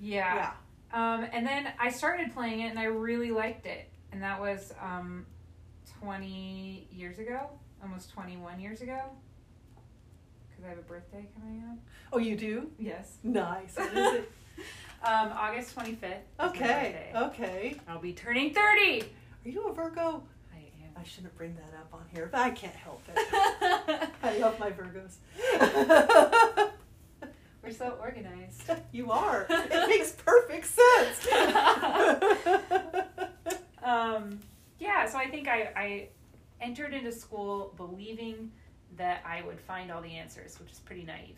Yeah. 0.00 0.34
Yeah. 0.34 0.52
Um, 0.92 1.28
and 1.32 1.46
then 1.46 1.68
I 1.78 1.90
started 1.90 2.32
playing 2.34 2.60
it 2.62 2.70
and 2.70 2.78
I 2.80 2.84
really 2.86 3.30
liked 3.30 3.66
it. 3.66 3.88
And 4.10 4.20
that 4.22 4.40
was 4.40 4.72
um, 4.82 5.24
20 6.00 6.88
years 6.90 7.18
ago, 7.18 7.48
almost 7.82 8.10
21 8.10 8.60
years 8.60 8.80
ago. 8.82 9.00
Because 10.56 10.66
I 10.66 10.68
have 10.70 10.78
a 10.78 10.82
birthday 10.82 11.26
coming 11.38 11.62
up. 11.70 11.78
Oh, 12.12 12.18
you 12.18 12.36
do? 12.36 12.70
Yes. 12.78 13.18
Nice. 13.22 13.76
What 13.76 13.92
is 13.96 14.14
it? 14.14 14.32
Um, 15.04 15.30
August 15.36 15.76
25th. 15.76 16.22
okay. 16.40 17.12
Okay. 17.14 17.76
I'll 17.86 18.00
be 18.00 18.14
turning 18.14 18.54
30. 18.54 19.02
Are 19.02 19.48
you 19.48 19.68
a 19.68 19.72
Virgo? 19.74 20.22
I 20.52 20.56
am. 20.82 20.90
I 20.96 21.04
shouldn't 21.04 21.36
bring 21.36 21.54
that 21.56 21.74
up 21.78 21.92
on 21.92 22.06
here, 22.12 22.28
but 22.32 22.40
I 22.40 22.48
can't 22.50 22.74
help 22.74 23.02
it. 23.14 23.16
I 24.22 24.38
love 24.38 24.58
my 24.58 24.70
Virgos. 24.70 25.16
We're 27.62 27.72
so 27.72 27.98
organized. 28.00 28.62
you 28.90 29.10
are. 29.12 29.46
It 29.50 29.88
makes 29.90 30.12
perfect 30.12 30.66
sense. 30.66 31.28
um, 33.84 34.40
yeah, 34.78 35.06
so 35.08 35.18
I 35.18 35.28
think 35.30 35.48
I, 35.48 35.70
I 35.76 36.08
entered 36.60 36.94
into 36.94 37.12
school 37.12 37.74
believing 37.76 38.50
that 38.96 39.22
I 39.26 39.42
would 39.42 39.60
find 39.60 39.90
all 39.90 40.00
the 40.00 40.16
answers, 40.16 40.58
which 40.58 40.72
is 40.72 40.78
pretty 40.80 41.04
naive. 41.04 41.36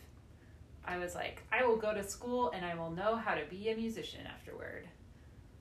I 0.85 0.99
was 0.99 1.15
like, 1.15 1.43
I 1.53 1.65
will 1.67 1.77
go 1.77 1.93
to 1.93 2.03
school 2.03 2.51
and 2.55 2.65
I 2.65 2.75
will 2.75 2.91
know 2.91 3.17
how 3.17 3.35
to 3.35 3.45
be 3.51 3.69
a 3.69 3.77
musician 3.77 4.27
afterward. 4.27 4.89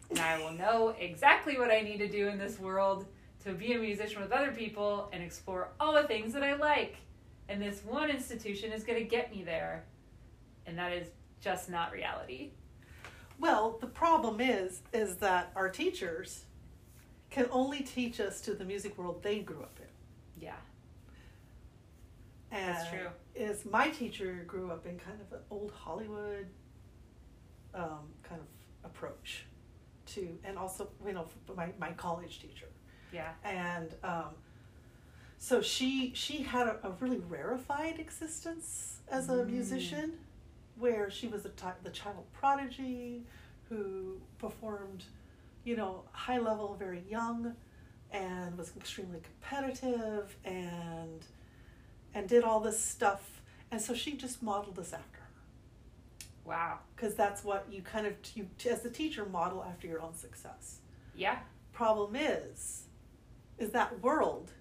And 0.10 0.20
I 0.20 0.39
will 0.39 0.54
know 0.54 0.96
exactly 0.98 1.60
what 1.60 1.70
I 1.70 1.82
need 1.82 1.98
to 1.98 2.08
do 2.08 2.30
in 2.30 2.38
this 2.38 2.60
world 2.60 3.06
to 3.44 3.51
be 3.54 3.74
a 3.74 3.77
musician 3.77 4.22
with 4.22 4.32
other 4.32 4.51
people 4.51 5.10
and 5.12 5.22
explore 5.22 5.70
all 5.80 5.94
the 5.94 6.04
things 6.04 6.34
that 6.34 6.44
I 6.44 6.56
like. 6.56 6.96
And 7.50 7.62
this 7.62 7.84
one 7.84 8.10
institution 8.10 8.72
is 8.72 8.84
going 8.84 9.00
to 9.00 9.06
get 9.06 9.36
me 9.36 9.44
there. 9.44 9.84
And 10.66 10.77
that 10.77 10.94
is 10.94 11.08
just 11.42 11.70
not 11.70 11.92
reality. 11.92 12.51
well, 13.39 13.77
the 13.80 13.88
problem 13.88 14.42
is, 14.42 14.82
is 14.94 15.18
that 15.18 15.51
our 15.56 15.70
teachers 15.70 16.46
can 17.30 17.48
only 17.51 17.82
teach 17.82 18.20
us 18.20 18.42
to 18.42 18.54
the 18.54 18.66
music 18.66 18.98
world 18.98 19.22
they 19.22 19.39
grew 19.39 19.62
up 19.62 19.77
And 22.58 22.76
That's 22.76 22.90
true. 22.90 23.08
Is 23.36 23.66
my 23.66 23.90
teacher 23.90 24.44
grew 24.48 24.72
up 24.72 24.86
in 24.86 24.98
kind 24.98 25.20
of 25.22 25.32
an 25.32 25.44
old 25.52 25.72
Hollywood 25.72 26.48
um, 27.74 28.10
kind 28.24 28.42
of 28.42 28.48
approach 28.90 29.46
to, 30.08 30.28
and 30.44 30.58
also 30.58 30.90
you 31.06 31.14
know 31.14 31.28
my 31.56 31.70
my 31.80 31.92
college 31.92 32.40
teacher, 32.42 32.68
yeah, 33.14 33.34
and 33.44 33.94
um, 34.04 34.32
so 35.38 35.62
she 35.62 36.12
she 36.16 36.42
had 36.42 36.66
a, 36.68 36.80
a 36.84 36.92
really 37.00 37.20
rarefied 37.30 38.00
existence 38.00 39.02
as 39.10 39.30
a 39.30 39.34
Mm. 39.34 39.50
musician, 39.52 40.14
where 40.80 41.12
she 41.12 41.28
was 41.28 41.44
the 41.44 41.50
ti- 41.50 41.80
the 41.84 41.92
child 41.92 42.26
prodigy 42.34 43.22
who 43.70 44.18
performed, 44.40 45.04
you 45.64 45.76
know, 45.76 46.04
high 46.14 46.40
level 46.40 46.76
very 46.80 47.04
young, 47.10 47.54
and 48.12 48.58
was 48.58 48.72
extremely 48.78 49.20
competitive 49.20 50.36
and 50.46 51.22
and 52.18 52.28
did 52.28 52.44
all 52.44 52.60
this 52.60 52.80
stuff, 52.84 53.42
and 53.72 53.80
so 53.80 53.94
she 53.94 54.14
just 54.18 54.42
modeled 54.42 54.80
us 54.80 54.92
after 54.92 55.20
her 55.20 55.28
wow. 56.46 56.80
because 56.96 57.14
that's 57.14 57.44
what 57.44 57.68
you 57.70 57.82
kind 57.82 58.08
of 58.08 58.14
you 58.34 58.48
as 58.70 58.82
the 58.82 58.90
teacher 58.90 59.26
model 59.26 59.64
after 59.64 59.86
your 59.88 60.02
own 60.02 60.16
success. 60.16 60.80
Yeah, 61.16 61.38
Problem 61.74 62.16
is, 62.16 62.86
is 63.60 63.70
that 63.72 64.02
world 64.02 64.52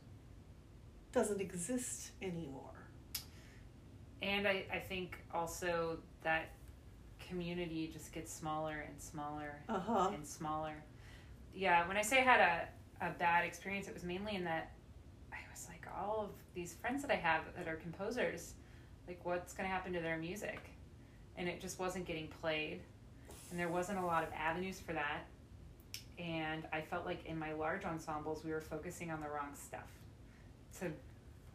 doesn't 1.12 1.40
exist 1.40 2.10
anymore. 2.20 2.74
and 4.20 4.46
I, 4.46 4.64
I 4.72 4.78
think 4.78 5.16
also 5.32 5.98
that 6.22 6.50
community 7.26 7.88
just 7.92 8.12
gets 8.12 8.32
smaller 8.32 8.84
and 8.86 9.00
smaller 9.00 9.62
Uh 9.68 9.78
huh. 9.80 10.10
and 10.12 10.26
smaller. 10.26 10.74
Yeah, 11.54 11.88
when 11.88 11.96
I 11.96 12.02
say 12.02 12.18
I 12.20 12.22
had 12.22 12.40
a, 13.00 13.06
a 13.06 13.10
bad 13.18 13.44
experience, 13.46 13.88
it 13.88 13.94
was 13.94 14.04
mainly 14.04 14.34
in 14.36 14.44
that 14.44 14.72
was 15.56 15.68
like, 15.68 15.86
all 15.98 16.20
of 16.24 16.30
these 16.54 16.74
friends 16.74 17.02
that 17.02 17.10
I 17.10 17.14
have 17.16 17.42
that 17.56 17.66
are 17.66 17.76
composers, 17.76 18.52
like, 19.08 19.20
what's 19.24 19.52
going 19.54 19.66
to 19.68 19.72
happen 19.74 19.92
to 19.94 20.00
their 20.00 20.18
music? 20.18 20.60
And 21.36 21.48
it 21.48 21.60
just 21.60 21.78
wasn't 21.78 22.04
getting 22.04 22.28
played. 22.28 22.80
And 23.50 23.58
there 23.58 23.68
wasn't 23.68 23.98
a 23.98 24.04
lot 24.04 24.22
of 24.22 24.28
avenues 24.36 24.80
for 24.80 24.92
that. 24.92 25.26
And 26.18 26.64
I 26.72 26.80
felt 26.82 27.06
like 27.06 27.24
in 27.26 27.38
my 27.38 27.52
large 27.52 27.84
ensembles, 27.84 28.44
we 28.44 28.50
were 28.52 28.60
focusing 28.60 29.10
on 29.10 29.20
the 29.20 29.28
wrong 29.28 29.54
stuff 29.54 29.88
to 30.80 30.90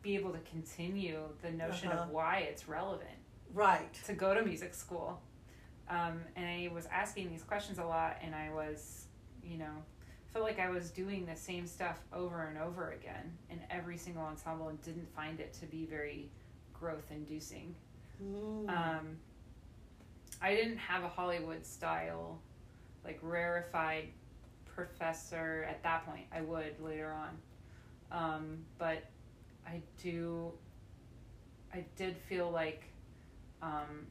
be 0.01 0.15
able 0.15 0.31
to 0.31 0.39
continue 0.39 1.19
the 1.43 1.51
notion 1.51 1.89
Uh-huh. 1.89 2.03
of 2.03 2.09
why 2.09 2.37
it's 2.39 2.67
relevant 2.67 3.09
Right. 3.53 3.93
to 4.05 4.13
go 4.13 4.33
to 4.33 4.41
music 4.43 4.73
school. 4.73 5.21
Um, 5.89 6.21
and 6.35 6.45
I 6.45 6.71
was 6.73 6.85
asking 6.87 7.29
these 7.29 7.43
questions 7.43 7.77
a 7.77 7.83
lot, 7.85 8.17
and 8.21 8.33
I 8.33 8.51
was, 8.51 9.05
you 9.43 9.57
know, 9.57 9.83
felt 10.33 10.45
like 10.45 10.59
I 10.59 10.69
was 10.69 10.89
doing 10.89 11.25
the 11.25 11.35
same 11.35 11.67
stuff 11.67 11.99
over 12.13 12.43
and 12.45 12.57
over 12.57 12.91
again 12.91 13.37
in 13.49 13.59
every 13.69 13.97
single 13.97 14.23
ensemble 14.23 14.69
and 14.69 14.81
didn't 14.81 15.13
find 15.15 15.39
it 15.39 15.53
to 15.55 15.65
be 15.65 15.85
very 15.85 16.29
growth 16.73 17.11
inducing. 17.11 17.75
Mm. 18.23 18.69
Um, 18.69 19.17
I 20.41 20.55
didn't 20.55 20.77
have 20.77 21.03
a 21.03 21.09
Hollywood 21.09 21.65
style, 21.65 22.39
like 23.03 23.19
rarefied 23.21 24.07
professor 24.65 25.65
at 25.69 25.83
that 25.83 26.05
point. 26.05 26.25
I 26.33 26.41
would 26.41 26.79
later 26.81 27.13
on. 27.13 27.37
Um, 28.11 28.57
but 28.77 29.03
I 29.67 29.81
do, 30.01 30.51
I 31.73 31.85
did 31.95 32.17
feel 32.17 32.49
like 32.49 32.83
um, 33.61 34.07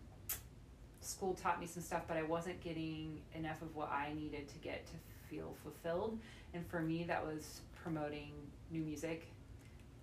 school 1.01 1.35
taught 1.35 1.61
me 1.61 1.67
some 1.67 1.83
stuff, 1.83 2.03
but 2.07 2.17
I 2.17 2.23
wasn't 2.23 2.61
getting 2.61 3.21
enough 3.35 3.63
of 3.63 3.75
what 3.75 3.91
I 3.91 4.13
needed 4.15 4.49
to 4.49 4.59
get 4.59 4.87
to 4.87 4.93
feel 5.29 5.55
fulfilled. 5.63 6.19
And 6.55 6.67
for 6.67 6.81
me, 6.81 7.05
that 7.05 7.25
was 7.25 7.61
promoting 7.83 8.33
new 8.71 8.83
music 8.83 9.27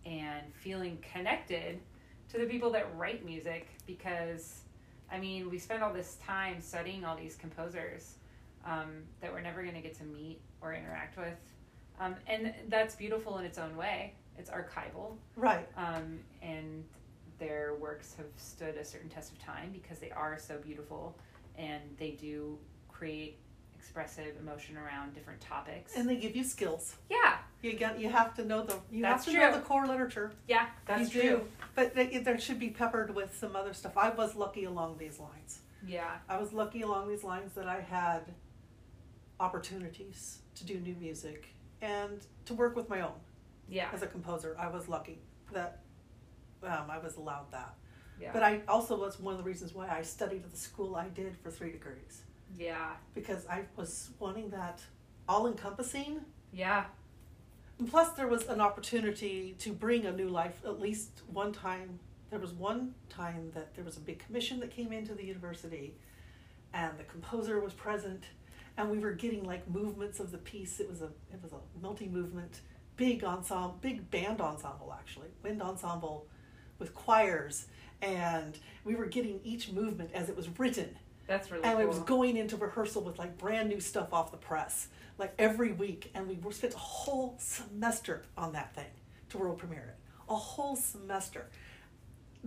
and 0.05 0.41
feeling 0.53 0.97
connected 1.13 1.79
to 2.31 2.37
the 2.37 2.45
people 2.45 2.69
that 2.71 2.87
write 2.97 3.25
music 3.25 3.67
because 3.85 4.61
I 5.11 5.19
mean, 5.19 5.49
we 5.49 5.57
spend 5.57 5.83
all 5.83 5.93
this 5.93 6.17
time 6.25 6.59
studying 6.61 7.05
all 7.05 7.15
these 7.15 7.35
composers 7.37 8.15
um, 8.65 9.03
that 9.21 9.31
we're 9.31 9.39
never 9.41 9.61
going 9.63 9.75
to 9.75 9.81
get 9.81 9.95
to 9.99 10.03
meet 10.03 10.41
or 10.61 10.73
interact 10.73 11.17
with. 11.17 11.37
Um, 11.99 12.15
and 12.27 12.53
that's 12.67 12.95
beautiful 12.95 13.37
in 13.37 13.45
its 13.45 13.57
own 13.57 13.75
way. 13.77 14.13
It's 14.37 14.49
archival, 14.49 15.15
Right. 15.35 15.67
um, 15.77 16.19
and 16.41 16.83
their 17.39 17.75
works 17.79 18.15
have 18.17 18.25
stood 18.37 18.75
a 18.77 18.85
certain 18.85 19.09
test 19.09 19.31
of 19.31 19.39
time 19.39 19.69
because 19.71 19.99
they 19.99 20.11
are 20.11 20.37
so 20.39 20.57
beautiful 20.57 21.17
and 21.57 21.81
they 21.97 22.11
do 22.11 22.57
create 22.89 23.37
expressive 23.75 24.35
emotion 24.39 24.75
around 24.77 25.13
different 25.13 25.39
topics. 25.39 25.95
And 25.95 26.09
they 26.09 26.15
give 26.17 26.35
you 26.35 26.43
skills. 26.43 26.95
yeah, 27.09 27.37
You 27.61 27.73
got. 27.77 27.99
You 27.99 28.09
have 28.09 28.33
to 28.35 28.45
know 28.45 28.63
the. 28.63 28.75
You 28.91 29.01
That's 29.03 29.25
have 29.25 29.33
to 29.33 29.39
know 29.39 29.49
true. 29.51 29.59
the 29.59 29.65
core 29.65 29.87
literature. 29.87 30.31
yeah, 30.47 30.67
that's 30.85 31.13
you 31.13 31.21
true. 31.21 31.29
do. 31.37 31.41
But 31.75 31.93
they, 31.95 32.17
there 32.17 32.39
should 32.39 32.59
be 32.59 32.69
peppered 32.69 33.13
with 33.15 33.37
some 33.37 33.55
other 33.55 33.73
stuff. 33.73 33.95
I 33.97 34.09
was 34.09 34.35
lucky 34.35 34.63
along 34.65 34.97
these 34.97 35.19
lines. 35.19 35.59
Yeah, 35.85 36.09
I 36.27 36.37
was 36.37 36.53
lucky 36.53 36.81
along 36.81 37.07
these 37.07 37.23
lines 37.23 37.53
that 37.53 37.67
I 37.67 37.81
had 37.81 38.21
opportunities 39.39 40.39
to 40.55 40.65
do 40.65 40.79
new 40.79 40.95
music 40.95 41.47
and 41.81 42.25
to 42.45 42.53
work 42.53 42.75
with 42.75 42.89
my 42.89 43.01
own 43.01 43.13
yeah, 43.69 43.89
as 43.93 44.01
a 44.01 44.07
composer. 44.07 44.55
I 44.59 44.67
was 44.67 44.87
lucky 44.89 45.19
that 45.53 45.81
um, 46.63 46.89
I 46.89 46.97
was 46.99 47.17
allowed 47.17 47.51
that. 47.51 47.75
yeah, 48.19 48.31
But 48.33 48.43
I 48.43 48.61
also 48.67 48.97
was 48.99 49.19
one 49.19 49.33
of 49.33 49.37
the 49.37 49.43
reasons 49.43 49.73
why 49.73 49.87
I 49.89 50.01
studied 50.01 50.43
at 50.43 50.51
the 50.51 50.57
school 50.57 50.95
I 50.95 51.07
did 51.09 51.35
for 51.37 51.51
three 51.51 51.71
degrees 51.71 52.23
yeah, 52.57 52.91
because 53.13 53.45
I 53.47 53.63
was 53.75 54.09
wanting 54.19 54.49
that 54.51 54.81
all 55.27 55.47
encompassing. 55.47 56.21
yeah, 56.51 56.85
And 57.77 57.89
plus, 57.89 58.09
there 58.11 58.27
was 58.27 58.47
an 58.47 58.61
opportunity 58.61 59.55
to 59.59 59.73
bring 59.73 60.05
a 60.05 60.11
new 60.11 60.29
life. 60.29 60.61
At 60.65 60.79
least 60.79 61.21
one 61.31 61.51
time, 61.51 61.99
there 62.29 62.39
was 62.39 62.51
one 62.53 62.95
time 63.09 63.51
that 63.53 63.75
there 63.75 63.83
was 63.83 63.97
a 63.97 63.99
big 63.99 64.19
commission 64.19 64.59
that 64.61 64.71
came 64.71 64.91
into 64.93 65.13
the 65.13 65.25
university, 65.25 65.95
and 66.73 66.97
the 66.97 67.03
composer 67.03 67.59
was 67.59 67.73
present, 67.73 68.23
and 68.77 68.89
we 68.89 68.99
were 68.99 69.11
getting 69.13 69.43
like 69.43 69.69
movements 69.69 70.19
of 70.19 70.31
the 70.31 70.37
piece. 70.37 70.79
It 70.79 70.89
was 70.89 71.01
a 71.01 71.09
it 71.33 71.41
was 71.43 71.51
a 71.53 71.59
multi 71.81 72.07
movement, 72.07 72.61
big 72.95 73.23
ensemble, 73.23 73.77
big 73.81 74.09
band 74.09 74.41
ensemble 74.41 74.95
actually, 74.97 75.29
wind 75.43 75.61
ensemble, 75.61 76.27
with 76.79 76.93
choirs, 76.93 77.67
and 78.01 78.57
we 78.83 78.95
were 78.95 79.05
getting 79.05 79.39
each 79.43 79.71
movement 79.71 80.11
as 80.13 80.29
it 80.29 80.35
was 80.35 80.47
written 80.59 80.95
that's 81.25 81.51
really 81.51 81.63
and 81.65 81.77
cool. 81.77 81.83
it 81.83 81.87
was 81.87 81.99
going 81.99 82.37
into 82.37 82.55
rehearsal 82.55 83.01
with 83.01 83.19
like 83.19 83.37
brand 83.37 83.67
new 83.67 83.81
stuff 83.81 84.13
off 84.13 84.31
the 84.31 84.37
press 84.37 84.87
like 85.17 85.33
every 85.37 85.73
week 85.73 86.09
and 86.13 86.25
we 86.25 86.35
were 86.35 86.53
spent 86.53 86.73
a 86.73 86.77
whole 86.77 87.35
semester 87.37 88.23
on 88.37 88.53
that 88.53 88.73
thing 88.73 88.85
to 89.27 89.37
world 89.37 89.57
premiere 89.57 89.95
it 89.95 89.95
a 90.29 90.35
whole 90.35 90.75
semester 90.75 91.47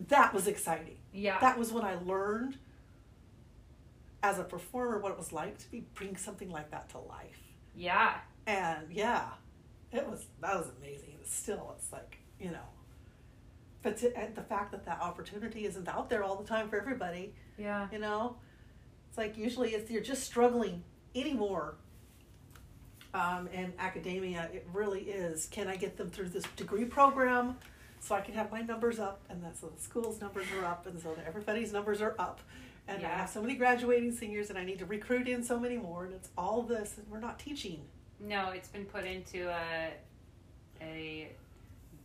that 0.08 0.32
was 0.32 0.46
exciting 0.46 0.96
yeah, 1.12 1.38
that 1.40 1.58
was 1.58 1.72
when 1.72 1.84
i 1.84 1.94
learned 2.06 2.56
as 4.22 4.38
a 4.38 4.44
performer 4.44 4.98
what 4.98 5.12
it 5.12 5.18
was 5.18 5.32
like 5.32 5.58
to 5.58 5.70
be 5.70 5.84
bring 5.94 6.16
something 6.16 6.50
like 6.50 6.70
that 6.70 6.88
to 6.90 6.98
life. 6.98 7.40
Yeah. 7.74 8.18
And 8.46 8.90
yeah, 8.90 9.28
it 9.92 10.06
was 10.06 10.26
that 10.40 10.56
was 10.56 10.70
amazing. 10.78 11.14
It's 11.20 11.34
still 11.34 11.74
it's 11.76 11.92
like 11.92 12.18
you 12.38 12.50
know, 12.50 12.68
but 13.82 13.96
to, 13.98 14.12
the 14.34 14.42
fact 14.42 14.72
that 14.72 14.84
that 14.86 15.00
opportunity 15.00 15.64
isn't 15.66 15.88
out 15.88 16.10
there 16.10 16.22
all 16.22 16.36
the 16.36 16.46
time 16.46 16.68
for 16.68 16.78
everybody, 16.80 17.32
Yeah. 17.58 17.88
you 17.92 17.98
know, 17.98 18.36
it's 19.08 19.18
like 19.18 19.36
usually 19.38 19.74
if 19.74 19.90
you're 19.90 20.02
just 20.02 20.24
struggling 20.24 20.82
anymore. 21.14 21.74
Um, 23.12 23.48
and 23.52 23.72
academia, 23.80 24.48
it 24.52 24.64
really 24.72 25.00
is. 25.00 25.46
Can 25.46 25.66
I 25.66 25.74
get 25.74 25.96
them 25.96 26.10
through 26.10 26.28
this 26.28 26.44
degree 26.54 26.84
program 26.84 27.56
so 27.98 28.14
I 28.14 28.20
can 28.20 28.34
have 28.34 28.52
my 28.52 28.60
numbers 28.60 29.00
up, 29.00 29.20
and 29.28 29.42
that's 29.42 29.60
so 29.60 29.66
the 29.74 29.82
school's 29.82 30.20
numbers 30.20 30.46
are 30.56 30.64
up, 30.64 30.86
and 30.86 31.00
so 31.00 31.14
that 31.14 31.26
everybody's 31.26 31.72
numbers 31.72 32.00
are 32.00 32.14
up, 32.20 32.40
and 32.86 33.04
I 33.04 33.08
have 33.08 33.28
so 33.28 33.42
many 33.42 33.56
graduating 33.56 34.12
seniors, 34.12 34.48
and 34.48 34.56
I 34.58 34.64
need 34.64 34.78
to 34.78 34.86
recruit 34.86 35.26
in 35.26 35.42
so 35.42 35.58
many 35.58 35.76
more, 35.76 36.04
and 36.04 36.14
it's 36.14 36.28
all 36.38 36.62
this, 36.62 36.98
and 36.98 37.06
we're 37.10 37.18
not 37.18 37.40
teaching. 37.40 37.80
No, 38.20 38.50
it's 38.50 38.68
been 38.68 38.84
put 38.84 39.04
into 39.04 39.48
a 39.50 39.90
a 40.80 41.32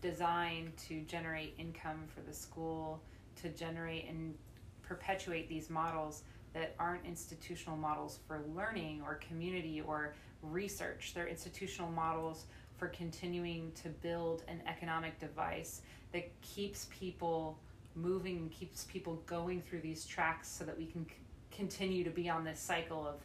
design 0.05 0.71
to 0.88 1.01
generate 1.01 1.55
income 1.57 2.03
for 2.13 2.21
the 2.21 2.33
school, 2.33 3.01
to 3.41 3.50
generate 3.50 4.07
and 4.07 4.35
perpetuate 4.83 5.50
these 5.50 5.69
models 5.69 6.24
that 6.53 6.75
aren't 6.79 7.05
institutional 7.05 7.75
models 7.75 8.19
for 8.27 8.43
learning 8.55 9.01
or 9.03 9.15
community 9.15 9.81
or 9.81 10.13
research. 10.41 11.13
They're 11.15 11.27
institutional 11.27 11.91
models 11.91 12.45
for 12.77 12.88
continuing 12.89 13.71
to 13.83 13.89
build 13.89 14.43
an 14.47 14.62
economic 14.67 15.19
device 15.19 15.81
that 16.13 16.29
keeps 16.41 16.88
people 16.97 17.57
moving 17.95 18.38
and 18.38 18.51
keeps 18.51 18.83
people 18.85 19.21
going 19.25 19.62
through 19.62 19.81
these 19.81 20.05
tracks 20.05 20.47
so 20.50 20.65
that 20.65 20.77
we 20.77 20.85
can 20.85 21.05
c- 21.05 21.15
continue 21.51 22.03
to 22.03 22.09
be 22.09 22.29
on 22.29 22.43
this 22.43 22.59
cycle 22.59 23.07
of 23.07 23.15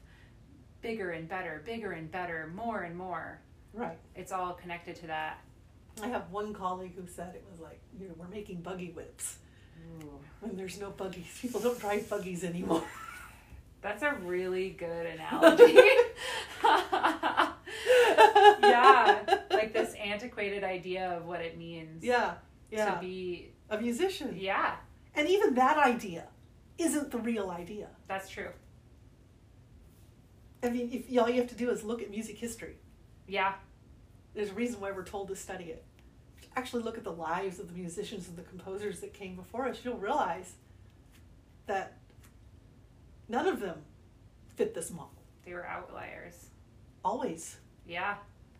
bigger 0.80 1.10
and 1.10 1.28
better, 1.28 1.62
bigger 1.66 1.92
and 1.92 2.10
better, 2.10 2.50
more 2.54 2.82
and 2.82 2.96
more. 2.96 3.40
Right. 3.75 3.99
It's 4.16 4.32
all 4.32 4.54
connected 4.54 4.96
to 4.96 5.08
that. 5.08 5.40
I 6.02 6.09
have 6.09 6.30
one 6.30 6.52
colleague 6.54 6.92
who 6.97 7.07
said 7.07 7.35
it 7.35 7.45
was 7.50 7.61
like, 7.61 7.80
you 7.99 8.09
know, 8.09 8.14
we're 8.16 8.28
making 8.28 8.62
buggy 8.62 8.90
whips 8.90 9.38
when 10.40 10.57
there's 10.57 10.78
no 10.80 10.90
buggies. 10.90 11.38
People 11.40 11.61
don't 11.61 11.78
drive 11.80 12.09
buggies 12.09 12.45
anymore. 12.45 12.83
That's 13.83 14.02
a 14.02 14.14
really 14.25 14.71
good 14.71 15.07
analogy. 15.14 15.78
yeah, 18.62 19.19
like 19.50 19.73
this 19.73 19.95
antiquated 19.95 20.64
idea 20.64 21.16
of 21.16 21.26
what 21.26 21.40
it 21.40 21.57
means 21.59 22.02
Yeah. 22.04 22.35
Yeah. 22.71 22.95
to 22.95 23.00
be. 23.00 23.52
a 23.71 23.80
musician. 23.80 24.37
Yeah, 24.38 24.76
And 25.14 25.28
even 25.28 25.54
that 25.54 25.76
idea 25.78 26.25
isn't 26.78 27.11
the 27.11 27.19
real 27.19 27.50
idea. 27.50 27.88
that's 28.09 28.28
true. 28.28 28.50
I 30.62 30.69
mean, 30.71 30.90
if 30.92 31.19
all 31.19 31.28
you 31.30 31.40
have 31.40 31.49
to 31.49 31.54
do 31.54 31.71
is 31.71 31.83
look 31.85 32.02
at 32.02 32.11
music 32.11 32.37
history. 32.37 32.76
Yeah, 33.26 33.54
There's 34.35 34.50
a 34.50 34.54
reason 34.54 34.80
why 34.80 34.90
we're 34.92 35.04
told 35.04 35.28
to 35.28 35.37
study 35.37 35.64
it. 35.64 35.85
Actually, 36.57 36.83
look 36.83 36.99
at 36.99 37.04
the 37.04 37.12
lives 37.12 37.59
of 37.59 37.69
the 37.69 37.75
musicians 37.75 38.28
and 38.28 38.37
the 38.37 38.42
composers 38.42 39.00
that 39.00 39.14
came 39.14 39.37
before 39.37 39.69
us. 39.69 39.78
You'll 39.85 39.97
realize 39.97 40.54
that 41.66 41.97
none 43.28 43.47
of 43.47 43.61
them 43.61 43.83
fit 44.57 44.75
this 44.75 44.90
model. 44.90 45.11
they 45.45 45.54
were 45.54 45.66
outliers. 45.66 46.47
Always, 47.04 47.57
Yeah, 47.87 48.16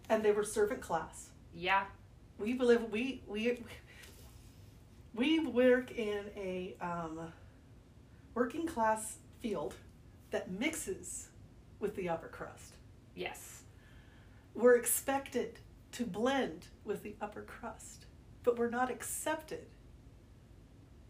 and 0.09 0.25
they 0.25 0.33
were 0.33 0.45
servant 0.45 0.81
class. 0.81 1.31
yeah, 1.55 1.85
We 2.39 2.55
live. 2.55 2.91
We 2.91 3.23
we 3.27 3.63
we 5.15 5.41
work 5.41 5.91
in 5.91 6.25
a 6.37 6.75
um, 6.81 7.33
working 8.35 8.67
class 8.67 9.17
field 9.41 9.75
that 10.31 10.51
mixes 10.51 11.29
with 11.81 11.97
the 11.97 12.09
upper 12.09 12.29
crust. 12.29 12.75
yes, 13.15 13.63
we're 14.55 14.77
expected 14.77 15.59
to 15.93 16.05
blend 16.07 16.67
with 16.85 17.03
the 17.03 17.15
upper 17.21 17.43
crust, 17.43 18.07
but 18.43 18.59
we're 18.59 18.71
not 18.71 18.91
accepted 18.91 19.67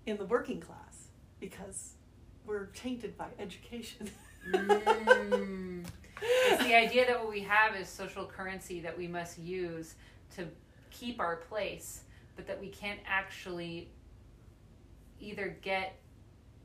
in 0.06 0.16
the 0.16 0.24
working 0.24 0.60
class 0.60 1.08
because 1.38 1.94
we're 2.44 2.66
tainted 2.66 3.16
by 3.16 3.28
education. 3.38 4.10
Mm. 4.52 5.84
It's 6.22 6.62
the 6.64 6.74
idea 6.74 7.06
that 7.06 7.18
what 7.18 7.30
we 7.30 7.40
have 7.40 7.74
is 7.74 7.88
social 7.88 8.26
currency 8.26 8.80
that 8.80 8.96
we 8.96 9.08
must 9.08 9.38
use 9.38 9.94
to 10.36 10.46
keep 10.90 11.18
our 11.18 11.36
place, 11.36 12.02
but 12.36 12.46
that 12.46 12.60
we 12.60 12.68
can't 12.68 13.00
actually 13.06 13.88
either 15.18 15.56
get 15.62 15.98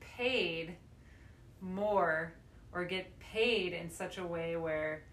paid 0.02 0.76
more 1.62 2.34
or 2.74 2.84
get 2.84 3.18
paid 3.20 3.74
in 3.74 3.90
such 3.90 4.18
a 4.18 4.26
way 4.26 4.56
where 4.56 5.04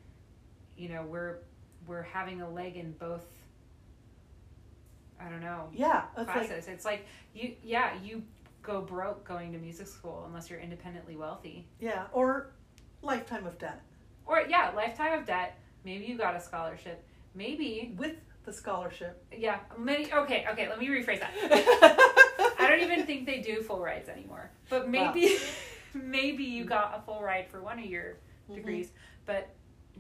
you 0.76 0.88
know 0.88 1.02
we're 1.02 1.38
we're 1.86 2.02
having 2.02 2.40
a 2.40 2.50
leg 2.50 2.76
in 2.76 2.92
both 2.92 3.26
I 5.24 5.28
don't 5.30 5.40
know 5.40 5.68
yeah, 5.72 6.04
it's 6.16 6.26
like 6.28 6.46
classes. 6.48 6.68
it's 6.68 6.84
like 6.84 7.06
you 7.34 7.54
yeah, 7.62 7.92
you 8.02 8.22
go 8.62 8.80
broke 8.80 9.24
going 9.26 9.52
to 9.52 9.58
music 9.58 9.86
school 9.86 10.24
unless 10.26 10.48
you're 10.50 10.60
independently 10.60 11.16
wealthy. 11.16 11.66
yeah, 11.80 12.04
or 12.12 12.48
lifetime 13.02 13.46
of 13.46 13.58
debt 13.58 13.80
Or 14.26 14.42
yeah, 14.48 14.70
lifetime 14.74 15.18
of 15.18 15.26
debt. 15.26 15.58
Maybe 15.84 16.04
you 16.04 16.16
got 16.16 16.36
a 16.36 16.40
scholarship. 16.40 17.04
Maybe 17.34 17.92
with 17.96 18.14
the 18.44 18.52
scholarship. 18.52 19.24
yeah. 19.36 19.58
Many 19.78 20.12
okay, 20.12 20.46
okay. 20.50 20.68
Let 20.68 20.78
me 20.78 20.86
rephrase 20.88 21.20
that. 21.20 21.32
I 22.58 22.68
don't 22.68 22.80
even 22.80 23.04
think 23.06 23.26
they 23.26 23.40
do 23.40 23.62
full 23.62 23.80
rides 23.80 24.08
anymore. 24.08 24.50
But 24.70 24.88
maybe 24.88 25.36
maybe 25.94 26.44
you 26.44 26.64
got 26.64 26.94
a 26.96 27.02
full 27.02 27.20
ride 27.22 27.48
for 27.50 27.60
one 27.62 27.78
of 27.78 27.84
your 27.86 28.16
Mhm. 28.50 28.54
degrees. 28.56 28.90
But 29.26 29.48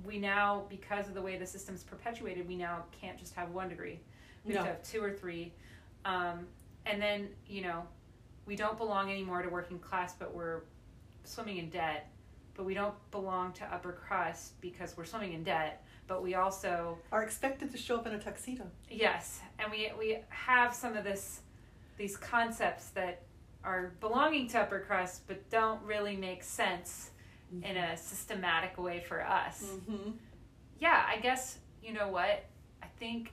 we 0.04 0.18
now, 0.18 0.64
because 0.68 1.06
of 1.08 1.14
the 1.14 1.22
way 1.22 1.36
the 1.36 1.46
system's 1.46 1.82
perpetuated, 1.84 2.46
we 2.48 2.56
now 2.56 2.84
can't 3.00 3.18
just 3.18 3.34
have 3.34 3.50
one 3.50 3.68
degree. 3.68 4.00
We 4.44 4.54
have 4.54 4.62
No. 4.64 4.70
to 4.70 4.74
have 4.76 4.82
two 4.82 5.02
or 5.02 5.12
three. 5.12 5.52
Um, 6.04 6.46
and 6.86 7.00
then 7.00 7.28
you 7.46 7.62
know, 7.62 7.84
we 8.46 8.56
don't 8.56 8.76
belong 8.76 9.10
anymore 9.10 9.42
to 9.42 9.48
working 9.48 9.78
class, 9.78 10.14
but 10.18 10.34
we're 10.34 10.62
swimming 11.24 11.58
in 11.58 11.70
debt. 11.70 12.08
But 12.54 12.64
we 12.66 12.74
don't 12.74 12.94
belong 13.10 13.52
to 13.54 13.64
upper 13.72 13.92
crust 13.92 14.60
because 14.60 14.96
we're 14.96 15.06
swimming 15.06 15.32
in 15.32 15.42
debt. 15.42 15.84
But 16.06 16.22
we 16.22 16.34
also 16.34 16.98
Are 17.10 17.22
expected 17.22 17.70
to 17.70 17.78
show 17.78 17.96
up 17.96 18.06
in 18.06 18.12
a 18.14 18.18
tuxedo. 18.18 18.64
Yes, 18.90 19.40
and 19.58 19.70
we 19.70 19.90
we 19.98 20.18
have 20.28 20.74
some 20.74 20.96
of 20.96 21.04
this 21.04 21.40
these 21.96 22.16
concepts 22.16 22.88
that 22.90 23.22
are 23.64 23.92
belonging 24.00 24.48
to 24.48 24.58
upper 24.60 24.80
crust 24.80 25.22
but 25.28 25.48
don't 25.50 25.80
really 25.84 26.16
make 26.16 26.42
sense 26.42 27.10
in 27.62 27.76
a 27.76 27.96
systematic 27.96 28.76
way 28.78 28.98
for 29.00 29.22
us. 29.24 29.62
Mm-hmm. 29.62 30.10
Yeah, 30.80 31.04
I 31.06 31.18
guess 31.18 31.58
you 31.82 31.92
know 31.92 32.08
what? 32.08 32.44
I 32.82 32.86
think 32.98 33.32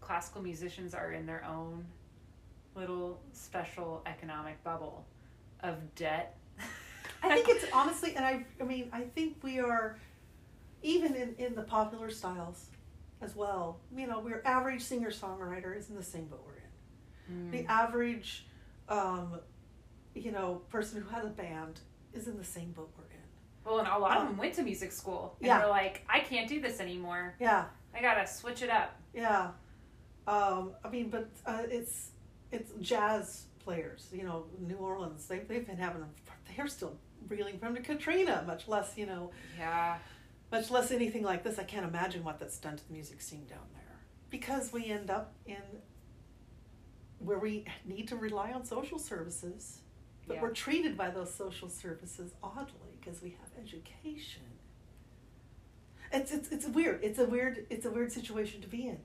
classical 0.00 0.42
musicians 0.42 0.94
are 0.94 1.12
in 1.12 1.26
their 1.26 1.44
own 1.44 1.84
little 2.74 3.20
special 3.32 4.02
economic 4.06 4.62
bubble 4.62 5.06
of 5.60 5.94
debt. 5.94 6.36
I 7.22 7.34
think 7.34 7.48
it's 7.48 7.64
honestly, 7.72 8.14
and 8.14 8.24
I, 8.24 8.44
I 8.60 8.64
mean, 8.64 8.88
I 8.92 9.02
think 9.02 9.38
we 9.42 9.58
are, 9.58 9.98
even 10.82 11.14
in, 11.14 11.34
in 11.38 11.54
the 11.54 11.62
popular 11.62 12.10
styles 12.10 12.66
as 13.20 13.34
well. 13.34 13.80
You 13.96 14.06
know, 14.06 14.20
we're 14.20 14.42
average 14.44 14.82
singer 14.82 15.10
songwriter 15.10 15.76
is 15.76 15.88
in 15.88 15.96
the 15.96 16.02
same 16.02 16.26
boat 16.26 16.44
we're 16.46 16.54
in. 16.54 17.50
Mm. 17.50 17.52
The 17.52 17.70
average, 17.70 18.46
um, 18.88 19.40
you 20.14 20.32
know, 20.32 20.62
person 20.68 21.00
who 21.00 21.08
has 21.08 21.24
a 21.24 21.30
band 21.30 21.80
is 22.12 22.28
in 22.28 22.36
the 22.36 22.44
same 22.44 22.72
boat 22.72 22.90
we're 22.96 23.04
in. 23.04 23.20
well, 23.64 23.78
and 23.78 23.88
a 23.88 23.98
lot 23.98 24.18
of 24.18 24.22
um, 24.24 24.28
them 24.28 24.36
went 24.36 24.54
to 24.54 24.62
music 24.62 24.92
school 24.92 25.36
and 25.40 25.46
yeah. 25.46 25.62
were 25.62 25.70
like, 25.70 26.04
I 26.08 26.20
can't 26.20 26.48
do 26.48 26.60
this 26.60 26.78
anymore. 26.80 27.34
Yeah, 27.40 27.64
I 27.94 28.00
gotta 28.00 28.26
switch 28.26 28.62
it 28.62 28.70
up. 28.70 29.00
yeah. 29.14 29.48
Um, 30.26 30.72
I 30.84 30.88
mean, 30.90 31.08
but 31.10 31.28
uh, 31.46 31.62
it's 31.68 32.10
it's 32.52 32.72
jazz 32.80 33.46
players. 33.60 34.08
You 34.12 34.24
know, 34.24 34.46
New 34.60 34.76
Orleans. 34.76 35.26
They 35.26 35.40
they've 35.40 35.66
been 35.66 35.78
having. 35.78 36.04
They're 36.56 36.68
still 36.68 36.96
reeling 37.28 37.58
from 37.58 37.74
the 37.74 37.80
Katrina, 37.80 38.44
much 38.46 38.68
less 38.68 38.96
you 38.96 39.06
know 39.06 39.30
Yeah. 39.58 39.98
much 40.52 40.70
less 40.70 40.90
anything 40.90 41.22
like 41.22 41.42
this. 41.44 41.58
I 41.58 41.64
can't 41.64 41.86
imagine 41.86 42.24
what 42.24 42.38
that's 42.38 42.58
done 42.58 42.76
to 42.76 42.86
the 42.86 42.92
music 42.92 43.20
scene 43.20 43.46
down 43.46 43.66
there 43.74 43.82
because 44.30 44.72
we 44.72 44.86
end 44.86 45.10
up 45.10 45.34
in 45.46 45.56
where 47.18 47.38
we 47.38 47.64
need 47.84 48.08
to 48.08 48.16
rely 48.16 48.52
on 48.52 48.64
social 48.64 48.98
services, 48.98 49.80
but 50.26 50.34
Yeah. 50.34 50.42
we're 50.42 50.52
treated 50.52 50.96
by 50.96 51.10
those 51.10 51.32
social 51.34 51.68
services 51.68 52.34
oddly 52.42 52.96
because 53.00 53.22
we 53.22 53.30
have 53.30 53.48
education. 53.64 54.42
It's, 56.12 56.30
it's 56.32 56.48
it's 56.50 56.66
weird. 56.66 57.02
It's 57.02 57.18
a 57.18 57.24
weird 57.24 57.66
it's 57.70 57.84
a 57.86 57.90
weird 57.90 58.12
situation 58.12 58.60
to 58.62 58.68
be 58.68 58.86
in. 58.86 58.98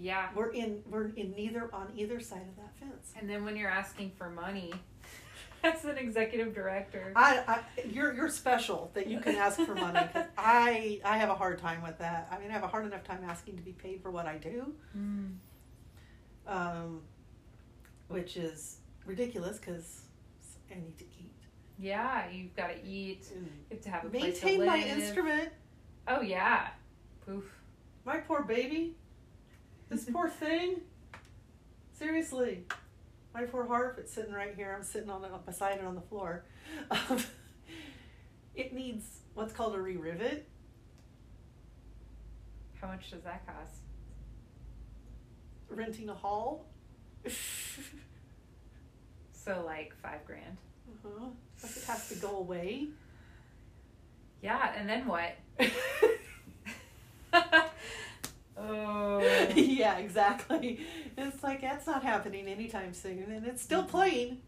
Yeah. 0.00 0.28
We're 0.34 0.50
in 0.50 0.82
we're 0.88 1.08
in 1.08 1.32
neither 1.36 1.68
on 1.74 1.92
either 1.96 2.20
side 2.20 2.46
of 2.48 2.56
that 2.56 2.76
fence. 2.78 3.12
And 3.18 3.28
then 3.28 3.44
when 3.44 3.56
you're 3.56 3.70
asking 3.70 4.12
for 4.16 4.30
money, 4.30 4.72
that's 5.62 5.84
an 5.84 5.98
executive 5.98 6.54
director. 6.54 7.12
I, 7.16 7.42
I 7.46 7.60
you're 7.88 8.14
you're 8.14 8.28
special 8.28 8.90
that 8.94 9.06
you 9.08 9.20
can 9.20 9.34
ask 9.34 9.58
for 9.60 9.74
money. 9.74 10.00
I 10.38 11.00
I 11.04 11.18
have 11.18 11.30
a 11.30 11.34
hard 11.34 11.58
time 11.58 11.82
with 11.82 11.98
that. 11.98 12.28
I 12.30 12.38
mean 12.38 12.50
I 12.50 12.52
have 12.52 12.64
a 12.64 12.68
hard 12.68 12.86
enough 12.86 13.04
time 13.04 13.24
asking 13.26 13.56
to 13.56 13.62
be 13.62 13.72
paid 13.72 14.02
for 14.02 14.10
what 14.10 14.26
I 14.26 14.36
do. 14.36 14.72
Mm. 14.96 15.34
um, 16.46 17.02
which 18.08 18.36
is 18.36 18.78
ridiculous 19.04 19.58
because 19.58 20.02
I 20.70 20.74
need 20.76 20.96
to 20.98 21.04
eat. 21.04 21.32
Yeah, 21.78 22.28
you've 22.30 22.56
got 22.56 22.68
to 22.68 22.84
eat. 22.86 23.26
and 23.34 23.46
You 23.70 23.76
have 23.76 23.80
to 23.82 23.90
have 23.90 24.04
a 24.04 24.08
place 24.10 24.40
to 24.40 24.46
maintain 24.46 24.66
my 24.66 24.78
instrument. 24.78 25.50
Oh 26.06 26.20
yeah. 26.20 26.68
Poof. 27.26 27.44
My 28.04 28.18
poor 28.18 28.42
baby. 28.42 28.96
This 29.88 30.04
poor 30.04 30.28
thing. 30.28 30.80
Seriously. 31.92 32.64
My 33.34 33.42
poor 33.42 33.66
harp, 33.66 33.98
it's 33.98 34.12
sitting 34.12 34.32
right 34.32 34.54
here. 34.54 34.74
I'm 34.76 34.84
sitting 34.84 35.10
on 35.10 35.24
it 35.24 35.30
beside 35.46 35.78
it 35.78 35.84
on 35.84 35.94
the 35.94 36.00
floor. 36.00 36.44
Um, 36.90 37.18
it 38.54 38.72
needs 38.72 39.04
what's 39.34 39.52
called 39.52 39.74
a 39.74 39.80
re-rivet. 39.80 40.48
How 42.80 42.88
much 42.88 43.10
does 43.10 43.22
that 43.22 43.46
cost? 43.46 43.80
Renting 45.68 46.08
a 46.08 46.14
hall. 46.14 46.66
So 49.48 49.62
like 49.64 49.94
five 50.02 50.26
grand. 50.26 50.58
uh-huh. 51.06 51.28
It 51.62 51.84
has 51.86 52.08
to 52.10 52.16
go 52.16 52.36
away. 52.36 52.88
Yeah, 54.42 54.74
and 54.76 54.86
then 54.86 55.06
what? 55.06 55.36
oh. 58.60 59.48
yeah, 59.54 59.98
exactly. 59.98 60.80
It's 61.16 61.42
like 61.42 61.60
that's 61.60 61.86
not 61.86 62.02
happening 62.02 62.46
anytime 62.46 62.92
soon, 62.94 63.30
and 63.30 63.46
it's 63.46 63.62
still 63.62 63.82
mm-hmm. 63.82 63.90
playing. 63.90 64.38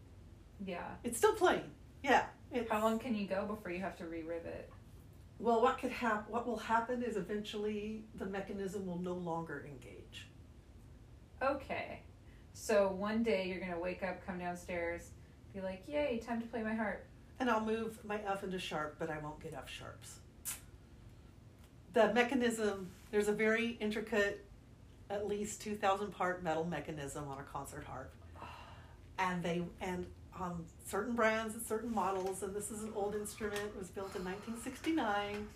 Yeah. 0.65 0.87
It's 1.03 1.17
still 1.17 1.33
playing. 1.33 1.71
Yeah. 2.03 2.25
It's, 2.51 2.69
How 2.69 2.81
long 2.81 2.99
can 2.99 3.15
you 3.15 3.27
go 3.27 3.45
before 3.45 3.71
you 3.71 3.79
have 3.79 3.97
to 3.97 4.05
re-rivet? 4.05 4.69
Well, 5.39 5.61
what 5.61 5.79
could 5.79 5.91
hap- 5.91 6.29
What 6.29 6.45
will 6.45 6.57
happen 6.57 7.01
is 7.01 7.17
eventually 7.17 8.03
the 8.15 8.25
mechanism 8.25 8.85
will 8.85 8.99
no 8.99 9.13
longer 9.13 9.65
engage. 9.67 10.27
Okay. 11.41 12.01
So 12.53 12.89
one 12.89 13.23
day 13.23 13.47
you're 13.47 13.59
gonna 13.59 13.79
wake 13.79 14.03
up, 14.03 14.25
come 14.25 14.37
downstairs, 14.37 15.09
be 15.53 15.61
like, 15.61 15.83
"Yay, 15.87 16.19
time 16.19 16.41
to 16.41 16.47
play 16.47 16.61
my 16.61 16.75
harp." 16.75 17.05
And 17.39 17.49
I'll 17.49 17.65
move 17.65 18.03
my 18.05 18.21
F 18.21 18.43
into 18.43 18.59
sharp, 18.59 18.97
but 18.99 19.09
I 19.09 19.17
won't 19.17 19.39
get 19.39 19.53
F 19.53 19.67
sharps. 19.67 20.20
The 21.93 22.13
mechanism, 22.13 22.89
there's 23.11 23.27
a 23.27 23.33
very 23.33 23.77
intricate, 23.79 24.45
at 25.09 25.27
least 25.27 25.61
2,000 25.61 26.11
part 26.11 26.43
metal 26.43 26.63
mechanism 26.63 27.27
on 27.27 27.39
a 27.39 27.43
concert 27.43 27.83
harp. 27.85 28.13
And 29.19 29.43
they, 29.43 29.61
and 29.81 30.05
on 30.39 30.65
certain 30.87 31.15
brands 31.15 31.53
and 31.53 31.63
certain 31.63 31.93
models, 31.93 32.43
and 32.43 32.55
this 32.55 32.71
is 32.71 32.83
an 32.83 32.93
old 32.95 33.15
instrument, 33.15 33.59
it 33.59 33.77
was 33.77 33.89
built 33.89 34.15
in 34.15 34.23
1969. 34.23 35.47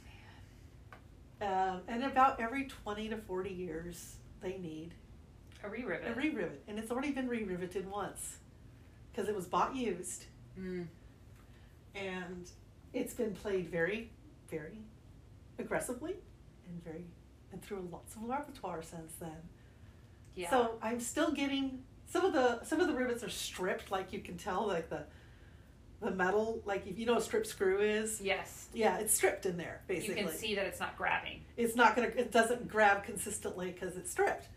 Um, 1.41 1.81
and 1.87 2.03
about 2.03 2.39
every 2.39 2.65
20 2.65 3.09
to 3.09 3.17
40 3.17 3.49
years, 3.49 4.15
they 4.41 4.57
need 4.57 4.93
A 5.63 5.69
re-rivet. 5.69 6.11
a 6.11 6.13
re-rivet. 6.13 6.63
And 6.67 6.77
it's 6.77 6.91
already 6.91 7.11
been 7.11 7.27
re-riveted 7.27 7.89
once 7.89 8.37
because 9.11 9.29
it 9.29 9.35
was 9.35 9.45
bought 9.45 9.75
used 9.75 10.25
mm. 10.59 10.85
and 11.95 12.49
it's 12.93 13.13
been 13.13 13.33
played 13.33 13.69
very, 13.69 14.11
very 14.49 14.79
aggressively 15.59 16.15
and 16.67 16.83
very 16.83 17.05
and 17.51 17.61
through 17.63 17.87
lots 17.91 18.15
of 18.15 18.23
repertoire 18.23 18.83
since 18.83 19.13
then. 19.19 19.37
Yeah. 20.35 20.49
So 20.49 20.77
I'm 20.81 20.99
still 20.99 21.31
getting 21.31 21.83
some 22.07 22.25
of 22.25 22.33
the 22.33 22.63
some 22.63 22.79
of 22.79 22.87
the 22.87 22.93
rivets 22.93 23.23
are 23.23 23.29
stripped, 23.29 23.91
like 23.91 24.13
you 24.13 24.19
can 24.19 24.37
tell, 24.37 24.67
like 24.67 24.89
the 24.89 25.05
the 26.01 26.11
metal, 26.11 26.61
like 26.65 26.85
if 26.85 26.99
you 26.99 27.05
know 27.05 27.13
what 27.13 27.21
a 27.21 27.25
strip 27.25 27.45
screw 27.45 27.79
is. 27.79 28.21
yes. 28.21 28.67
Yeah, 28.73 28.97
it's 28.97 29.13
stripped 29.13 29.45
in 29.45 29.57
there 29.57 29.81
basically. 29.87 30.19
You 30.21 30.27
can 30.27 30.35
see 30.35 30.55
that 30.55 30.65
it's 30.65 30.79
not 30.79 30.97
grabbing. 30.97 31.41
It's 31.57 31.75
not 31.75 31.95
gonna. 31.95 32.07
It 32.09 32.31
doesn't 32.31 32.67
grab 32.67 33.03
consistently 33.03 33.71
because 33.71 33.95
it's 33.95 34.11
stripped. 34.11 34.47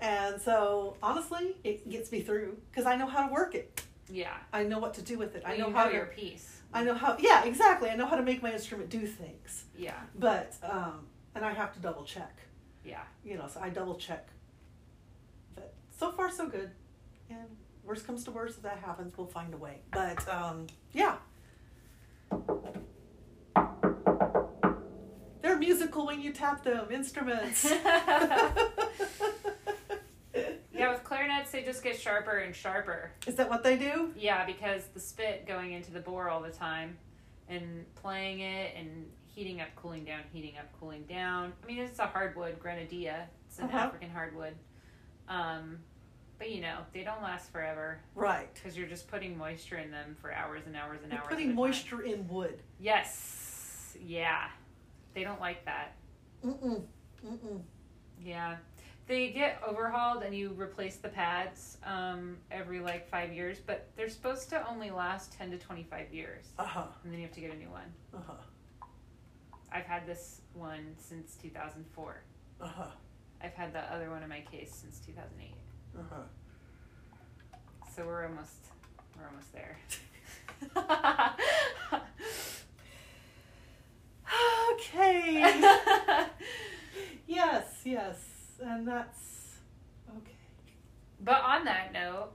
And 0.00 0.40
so 0.40 0.96
honestly, 1.02 1.56
it 1.64 1.88
gets 1.88 2.12
me 2.12 2.20
through 2.20 2.58
because 2.70 2.84
I 2.86 2.96
know 2.96 3.06
how 3.06 3.26
to 3.26 3.32
work 3.32 3.54
it. 3.54 3.82
Yeah. 4.10 4.34
I 4.52 4.64
know 4.64 4.78
what 4.78 4.94
to 4.94 5.02
do 5.02 5.18
with 5.18 5.34
it. 5.34 5.42
I 5.46 5.56
know 5.56 5.68
you 5.68 5.74
how 5.74 5.84
know 5.84 5.90
to. 5.90 5.96
your 5.96 6.06
piece. 6.06 6.60
I 6.74 6.82
know 6.82 6.94
how. 6.94 7.16
Yeah, 7.18 7.44
exactly. 7.44 7.88
I 7.88 7.94
know 7.96 8.06
how 8.06 8.16
to 8.16 8.22
make 8.22 8.42
my 8.42 8.52
instrument 8.52 8.90
do 8.90 9.06
things. 9.06 9.64
Yeah. 9.78 9.94
But 10.18 10.54
um, 10.62 11.06
and 11.34 11.44
I 11.44 11.52
have 11.52 11.72
to 11.74 11.80
double 11.80 12.04
check. 12.04 12.36
Yeah. 12.84 13.02
You 13.24 13.38
know, 13.38 13.46
so 13.48 13.60
I 13.60 13.68
double 13.70 13.94
check. 13.94 14.28
But 15.54 15.72
so 15.96 16.10
far 16.10 16.30
so 16.30 16.48
good. 16.48 16.70
And 17.30 17.56
worst 17.84 18.06
comes 18.06 18.24
to 18.24 18.32
worst, 18.32 18.56
if 18.56 18.62
that 18.64 18.78
happens, 18.78 19.16
we'll 19.16 19.28
find 19.28 19.54
a 19.54 19.56
way. 19.56 19.78
But 19.92 20.28
um, 20.28 20.66
yeah. 20.92 21.16
They're 25.40 25.58
musical 25.58 26.06
when 26.06 26.20
you 26.20 26.32
tap 26.32 26.64
them. 26.64 26.90
Instruments. 26.90 27.72
Yeah, 30.76 30.90
with 30.90 31.04
they 31.50 31.62
just 31.62 31.82
get 31.82 31.98
sharper 31.98 32.38
and 32.38 32.54
sharper. 32.54 33.10
Is 33.26 33.34
that 33.36 33.48
what 33.48 33.62
they 33.62 33.76
do? 33.76 34.12
Yeah, 34.16 34.44
because 34.46 34.86
the 34.94 35.00
spit 35.00 35.46
going 35.46 35.72
into 35.72 35.90
the 35.92 36.00
bore 36.00 36.28
all 36.28 36.40
the 36.42 36.50
time 36.50 36.96
and 37.48 37.84
playing 37.96 38.40
it 38.40 38.74
and 38.76 39.06
heating 39.26 39.60
up, 39.60 39.68
cooling 39.76 40.04
down, 40.04 40.20
heating 40.32 40.56
up, 40.58 40.66
cooling 40.80 41.04
down. 41.04 41.52
I 41.62 41.66
mean, 41.66 41.78
it's 41.78 41.98
a 41.98 42.06
hardwood, 42.06 42.58
grenadilla. 42.60 43.24
It's 43.48 43.58
an 43.58 43.66
Uh-huh. 43.66 43.78
African 43.78 44.10
hardwood. 44.10 44.54
Um, 45.28 45.78
but 46.38 46.50
you 46.50 46.60
know, 46.60 46.78
they 46.92 47.02
don't 47.04 47.22
last 47.22 47.50
forever 47.52 48.00
Right. 48.14 48.52
because 48.54 48.76
you're 48.76 48.88
just 48.88 49.08
putting 49.08 49.36
moisture 49.38 49.76
in 49.78 49.90
them 49.90 50.16
for 50.20 50.32
hours 50.32 50.62
and 50.66 50.76
hours 50.76 51.00
and 51.02 51.12
You're 51.12 51.20
hours. 51.20 51.28
putting 51.30 51.46
a 51.46 51.48
time. 51.50 51.56
moisture 51.56 52.02
in 52.02 52.26
wood. 52.28 52.60
Yes. 52.80 53.96
Yeah. 54.00 54.48
They 55.14 55.22
don't 55.24 55.40
like 55.40 55.64
that. 55.64 55.94
Mm-mm. 56.44 56.82
Mm-mm. 57.26 57.62
Yeah. 58.20 58.56
They 59.06 59.28
get 59.30 59.60
overhauled 59.66 60.22
and 60.22 60.34
you 60.34 60.54
replace 60.58 60.96
the 60.96 61.10
pads 61.10 61.76
um, 61.84 62.38
every 62.50 62.80
like 62.80 63.06
five 63.08 63.32
years, 63.32 63.58
but 63.64 63.88
they're 63.96 64.08
supposed 64.08 64.48
to 64.50 64.66
only 64.68 64.90
last 64.90 65.32
10 65.32 65.50
to 65.50 65.58
25 65.58 66.12
years. 66.12 66.46
Uh-huh. 66.58 66.84
And 67.02 67.12
then 67.12 67.20
you 67.20 67.26
have 67.26 67.34
to 67.34 67.40
get 67.40 67.52
a 67.52 67.56
new 67.56 67.68
one. 67.68 67.92
Uh-huh. 68.14 68.32
I've 69.70 69.84
had 69.84 70.06
this 70.06 70.40
one 70.54 70.96
since 70.98 71.36
2004. 71.42 72.22
Uh-huh. 72.60 72.84
I've 73.42 73.52
had 73.52 73.74
the 73.74 73.80
other 73.92 74.08
one 74.08 74.22
in 74.22 74.28
my 74.30 74.40
case 74.40 74.74
since 74.74 75.00
2008. 75.00 75.52
Uh-huh. 75.98 76.22
So 77.94 78.06
we're 78.06 78.24
almost 78.26 78.70
we're 79.18 79.28
almost 79.28 79.52
there. 79.52 79.78
okay. 84.72 85.42
yes, 87.26 87.82
yes. 87.84 88.33
And 88.62 88.86
that's 88.86 89.56
okay. 90.16 90.36
but 91.20 91.42
on 91.42 91.64
that 91.64 91.92
note, 91.92 92.30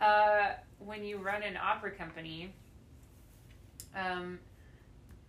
uh, 0.00 0.52
when 0.78 1.04
you 1.04 1.18
run 1.18 1.42
an 1.42 1.56
opera 1.56 1.90
company, 1.90 2.52
um, 3.94 4.38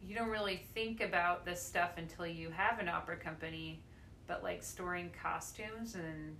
you 0.02 0.16
don't 0.16 0.30
really 0.30 0.64
think 0.74 1.02
about 1.02 1.46
this 1.46 1.62
stuff 1.62 1.92
until 1.98 2.26
you 2.26 2.50
have 2.50 2.80
an 2.80 2.90
opera 2.90 3.18
company. 3.18 3.84
But 4.28 4.44
like 4.44 4.64
storing 4.64 5.12
costumes 5.22 5.96
and 5.96 6.38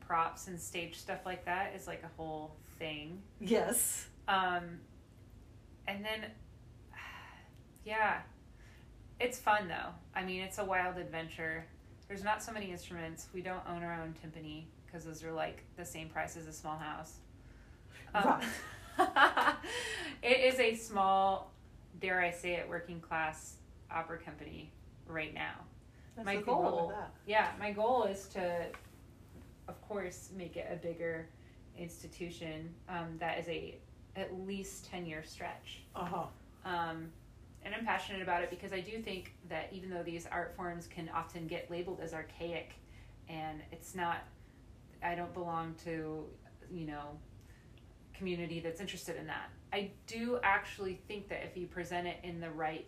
props 0.00 0.48
and 0.48 0.58
stage 0.60 0.96
stuff 0.96 1.20
like 1.24 1.44
that 1.44 1.72
is 1.76 1.86
like 1.86 2.02
a 2.02 2.10
whole 2.20 2.56
thing. 2.78 3.22
Yes. 3.40 4.08
Um, 4.26 4.80
and 5.86 6.04
then, 6.04 6.30
yeah, 7.84 8.22
it's 9.20 9.38
fun 9.38 9.68
though. 9.68 9.90
I 10.14 10.24
mean, 10.24 10.40
it's 10.42 10.58
a 10.58 10.64
wild 10.64 10.96
adventure. 10.96 11.66
There's 12.10 12.24
not 12.24 12.42
so 12.42 12.50
many 12.50 12.72
instruments. 12.72 13.28
We 13.32 13.40
don't 13.40 13.62
own 13.68 13.84
our 13.84 13.92
own 13.92 14.14
timpani 14.20 14.64
because 14.84 15.04
those 15.04 15.22
are 15.22 15.30
like 15.30 15.62
the 15.76 15.84
same 15.84 16.08
price 16.08 16.36
as 16.36 16.48
a 16.48 16.52
small 16.52 16.76
house. 16.76 17.18
Um, 18.12 18.40
it 20.20 20.52
is 20.52 20.58
a 20.58 20.74
small, 20.74 21.52
dare 22.00 22.20
I 22.20 22.32
say 22.32 22.54
it, 22.54 22.68
working 22.68 22.98
class 22.98 23.58
opera 23.92 24.18
company 24.18 24.72
right 25.06 25.32
now. 25.32 25.52
There's 26.16 26.26
My 26.26 26.34
nothing 26.34 26.52
wrong 26.52 26.64
with 26.64 26.72
goal-. 26.72 26.94
Yeah, 27.28 27.46
my 27.60 27.70
goal 27.70 28.02
is 28.02 28.26
to, 28.30 28.66
of 29.68 29.80
course, 29.82 30.30
make 30.36 30.56
it 30.56 30.66
a 30.68 30.74
bigger 30.74 31.28
institution 31.78 32.74
um, 32.88 33.18
that 33.20 33.38
is 33.38 33.46
a 33.46 33.76
at 34.16 34.36
least 34.48 34.84
ten 34.90 35.06
year 35.06 35.22
stretch. 35.24 35.82
Uh-huh. 35.94 36.24
Um, 36.64 37.12
and 37.64 37.74
I'm 37.74 37.84
passionate 37.84 38.22
about 38.22 38.42
it 38.42 38.50
because 38.50 38.72
I 38.72 38.80
do 38.80 39.00
think 39.02 39.34
that 39.48 39.68
even 39.72 39.90
though 39.90 40.02
these 40.02 40.26
art 40.30 40.54
forms 40.56 40.86
can 40.86 41.08
often 41.14 41.46
get 41.46 41.70
labeled 41.70 42.00
as 42.02 42.14
archaic, 42.14 42.72
and 43.28 43.60
it's 43.70 43.94
not, 43.94 44.18
I 45.02 45.14
don't 45.14 45.32
belong 45.34 45.74
to, 45.84 46.24
you 46.70 46.86
know, 46.86 47.18
community 48.14 48.60
that's 48.60 48.80
interested 48.80 49.16
in 49.16 49.26
that. 49.26 49.50
I 49.72 49.90
do 50.06 50.38
actually 50.42 51.00
think 51.08 51.28
that 51.28 51.42
if 51.44 51.56
you 51.56 51.66
present 51.66 52.06
it 52.06 52.18
in 52.22 52.40
the 52.40 52.50
right 52.50 52.86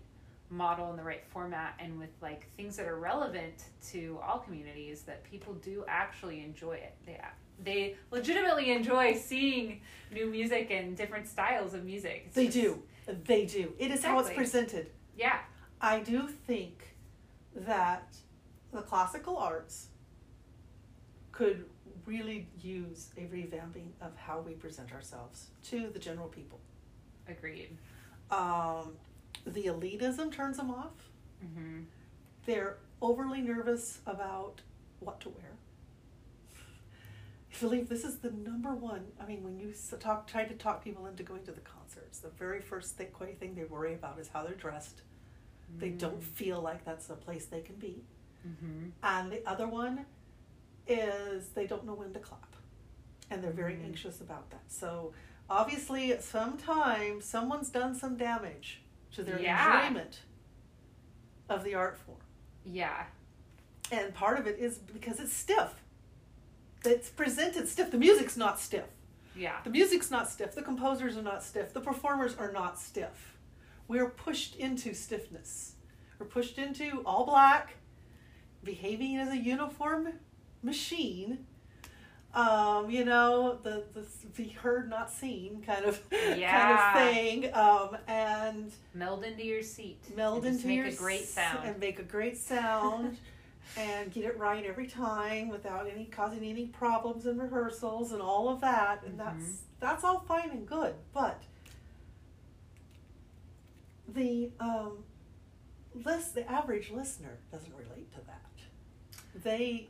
model 0.51 0.91
in 0.91 0.97
the 0.99 1.03
right 1.03 1.25
format 1.33 1.75
and 1.79 1.99
with 1.99 2.11
like 2.21 2.47
things 2.59 2.77
that 2.77 2.87
are 2.87 2.99
relevant 2.99 3.65
to 3.91 4.19
all 4.23 4.39
communities 4.39 5.01
that 5.03 5.25
people 5.25 5.55
do 5.55 5.83
actually 5.89 6.41
enjoy 6.41 6.75
it 6.75 6.95
they 7.07 7.19
they 7.65 7.97
legitimately 8.11 8.71
enjoy 8.71 9.15
seeing 9.17 9.81
new 10.13 10.27
music 10.27 10.71
and 10.71 10.95
different 10.95 11.27
styles 11.27 11.73
of 11.73 11.87
music 11.87 12.25
It's 12.27 12.35
They 12.37 12.45
just- 12.49 12.59
do. 12.59 12.83
They 13.07 13.47
do. 13.47 13.73
It 13.79 13.91
is 13.91 14.05
how 14.05 14.19
it's 14.21 14.31
presented. 14.31 14.91
yeah 15.17 15.41
I 15.81 16.01
do 16.01 16.29
think 16.29 16.97
that 17.55 18.15
the 18.73 18.83
classical 18.83 19.37
arts 19.37 19.89
could 21.33 21.65
really 22.07 22.47
use 22.61 23.11
a 23.17 23.23
revamping 23.23 23.89
of 24.01 24.17
how 24.17 24.41
we 24.41 24.53
present 24.53 24.93
ourselves 24.93 25.49
to 25.65 25.89
the 25.89 25.99
general 25.99 26.29
people. 26.29 26.61
Agreed. 27.29 27.77
Um, 28.31 28.93
the 29.47 29.65
elitism 29.65 30.33
turns 30.33 30.57
them 30.57 30.71
off. 30.71 31.11
Mm-hmm. 31.45 31.83
They're 32.47 32.79
overly 33.01 33.41
nervous 33.41 34.01
about 34.07 34.61
what 35.01 35.21
to 35.21 35.29
wear. 35.31 35.52
I 37.55 37.59
believe 37.61 37.89
this 37.89 38.05
is 38.05 38.19
the 38.19 38.31
number 38.31 38.75
one. 38.75 39.05
I 39.21 39.27
mean, 39.27 39.43
when 39.43 39.59
you 39.59 39.73
talk, 40.01 40.27
try 40.27 40.45
to 40.45 40.55
talk 40.55 40.83
people 40.83 41.07
into 41.07 41.23
going 41.23 41.45
to 41.45 41.53
the 41.53 41.61
concerts, 41.61 42.21
the 42.21 42.31
very 42.31 42.61
first 42.61 42.97
thing, 42.97 43.09
thing 43.39 43.55
they 43.55 43.65
worry 43.65 43.95
about 43.95 44.19
is 44.19 44.29
how 44.29 44.43
they're 44.43 44.55
dressed. 44.55 45.03
They 45.79 45.91
don't 45.91 46.23
feel 46.23 46.61
like 46.61 46.85
that's 46.85 47.07
the 47.07 47.15
place 47.15 47.47
they 47.47 47.61
can 47.61 47.77
be. 47.77 48.05
Mm-hmm. 48.47 48.89
And 49.03 49.33
the 49.33 49.47
other 49.49 49.67
one 49.69 50.05
is 50.87 51.49
they 51.55 51.67
don't 51.67 51.87
know 51.87 51.95
when 51.95 52.13
to 52.13 52.19
clap. 52.19 52.57
And 53.31 53.43
they're 53.43 53.53
very 53.53 53.75
Mhm. 53.77 53.85
anxious 53.87 54.21
about 54.21 54.51
that. 54.51 54.71
So 54.71 55.15
obviously, 55.49 56.13
at 56.13 56.23
some 56.23 56.59
time, 56.59 57.23
someone's 57.23 57.71
done 57.71 57.95
some 57.95 58.17
damage 58.17 58.83
to 59.13 59.23
their 59.23 59.41
Yeah. 59.41 59.87
enjoyment 59.87 60.21
of 61.49 61.65
the 61.65 61.75
art 61.75 61.97
form. 61.99 62.21
Yeah. 62.65 63.07
And 63.91 64.13
part 64.15 64.39
of 64.39 64.47
it 64.47 64.59
is 64.59 64.79
because 64.79 65.21
it's 65.21 65.33
stiff. 65.33 65.82
It's 66.85 67.09
presented 67.11 67.69
stiff. 67.69 67.91
The 67.91 67.99
music's 67.99 68.37
not 68.37 68.59
stiff. 68.59 68.85
Yeah. 69.37 69.57
The 69.65 69.71
music's 69.71 70.11
not 70.11 70.29
stiff. 70.29 70.55
The 70.55 70.63
composers 70.63 71.17
are 71.17 71.23
not 71.23 71.43
stiff. 71.43 71.73
The 71.73 71.81
performers 71.81 72.35
are 72.37 72.53
not 72.53 72.79
stiff. 72.79 73.37
We're 73.89 74.09
pushed 74.11 74.57
into 74.57 74.95
stiffness. 74.95 75.75
We're 76.19 76.27
pushed 76.27 76.59
into 76.59 77.03
all 77.07 77.25
black, 77.25 77.75
behaving 78.65 79.17
as 79.17 79.29
a 79.31 79.37
uniform 79.37 80.09
machine. 80.63 81.47
Um, 82.35 82.89
you 82.91 83.05
know, 83.05 83.59
the 83.63 83.85
the 83.93 84.07
be 84.35 84.49
heard 84.49 84.89
not 84.89 85.11
seen 85.11 85.63
kind 85.67 85.85
of 85.85 86.01
Yeah. 86.11 86.51
kind 86.97 87.07
of 87.07 87.13
thing. 87.15 87.55
Um, 87.55 87.97
and 88.07 88.73
Meld 88.95 89.25
into 89.25 89.45
your 89.45 89.63
seat. 89.63 89.99
meld 90.17 90.47
into 90.47 90.67
make 90.67 90.77
your 90.77 90.87
a 90.87 90.93
great 90.95 91.25
sound. 91.27 91.69
and 91.69 91.79
make 91.79 91.99
a 91.99 92.03
great 92.05 92.39
sound 92.39 93.19
and 93.77 94.13
get 94.13 94.25
it 94.25 94.37
right 94.39 94.65
every 94.67 94.87
time 94.87 95.49
without 95.49 95.89
any 95.91 96.05
causing 96.07 96.45
any 96.45 96.67
problems 96.67 97.27
in 97.27 97.39
rehearsals 97.39 98.13
and 98.13 98.21
all 98.21 98.49
of 98.49 98.61
that 98.61 99.03
and 99.05 99.15
Mhm. 99.15 99.19
that's 99.19 99.63
that's 99.81 100.05
all 100.05 100.21
fine 100.21 100.51
and 100.51 100.67
good 100.67 100.95
but 101.15 101.43
the 104.09 104.51
um 104.61 105.05
list 106.05 106.35
the 106.35 106.51
average 106.51 106.91
listener 106.91 107.39
doesn't 107.51 107.73
relate 107.75 108.11
to 108.13 108.21
that 108.27 109.43
they 109.43 109.89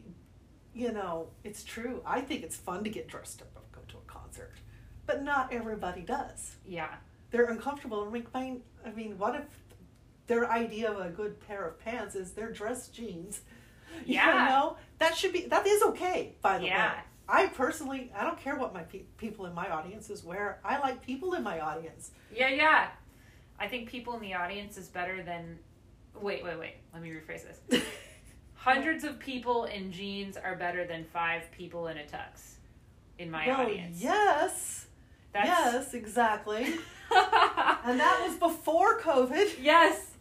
you 0.75 0.92
know 0.92 1.29
it's 1.45 1.64
true 1.64 2.01
i 2.07 2.21
think 2.21 2.42
it's 2.42 2.57
fun 2.57 2.85
to 2.85 2.90
get 2.90 3.09
dressed 3.09 3.42
up 3.42 3.49
and 3.57 3.64
go 3.73 3.81
to 3.88 3.97
a 3.99 4.01
concert 4.07 4.53
but 5.07 5.23
not 5.23 5.53
everybody 5.53 6.03
does 6.03 6.57
yeah. 6.64 6.95
they're 7.33 7.47
uncomfortable. 7.47 8.09
Mean, 8.11 8.27
my- 8.33 8.59
I 8.87 8.90
mean, 8.90 9.18
what 9.18 9.35
if 9.35 9.45
their 10.29 10.49
idea 10.51 10.90
of 10.92 11.01
a 11.05 11.11
good 11.11 11.40
pair 11.40 11.66
of 11.66 11.79
pants 11.81 12.14
is 12.14 12.33
their 12.33 12.53
dress 12.53 12.88
jeans? 12.88 13.40
You 14.07 14.14
Yeah. 14.14 14.46
know, 14.48 14.76
that 14.98 15.16
should 15.16 15.33
be 15.33 15.42
that 15.46 15.66
is 15.66 15.83
okay. 15.83 16.35
By 16.42 16.59
the 16.59 16.66
Yeah. 16.66 16.92
way, 16.92 16.98
I 17.28 17.46
personally, 17.46 18.12
I 18.16 18.24
don't 18.24 18.38
care 18.38 18.57
what 18.57 18.74
my 18.74 18.83
pe- 18.83 19.05
people 19.16 19.46
in 19.46 19.55
my 19.55 19.68
audiences 19.70 20.22
wear. 20.24 20.61
I 20.64 20.78
like 20.78 21.02
people 21.02 21.35
in 21.35 21.42
my 21.42 21.61
audience. 21.61 22.11
Yeah, 22.35 22.48
yeah. 22.48 22.88
I 23.59 23.68
think 23.68 23.88
people 23.88 24.14
in 24.14 24.20
the 24.20 24.35
audience 24.35 24.76
is 24.76 24.88
better 24.88 25.22
than. 25.22 25.59
Wait, 26.20 26.44
wait, 26.44 26.59
wait. 26.59 26.74
Let 26.92 27.02
me 27.02 27.11
rephrase 27.11 27.44
this. 27.68 27.83
Hundreds 28.55 29.02
of 29.05 29.18
people 29.18 29.64
in 29.64 29.90
jeans 29.92 30.37
are 30.37 30.55
better 30.57 30.85
than 30.87 31.05
five 31.05 31.50
people 31.52 31.88
in 31.88 31.98
a 31.98 32.02
tux. 32.02 32.55
In 33.18 33.31
my 33.31 33.46
well, 33.46 33.62
audience. 33.62 34.00
yes, 34.00 34.87
That's... 35.33 35.46
yes, 35.48 35.94
exactly. 35.94 36.64
and 37.85 38.00
that 38.00 38.24
was 38.26 38.37
before 38.37 39.00
COVID. 39.00 39.57
yes. 39.61 40.12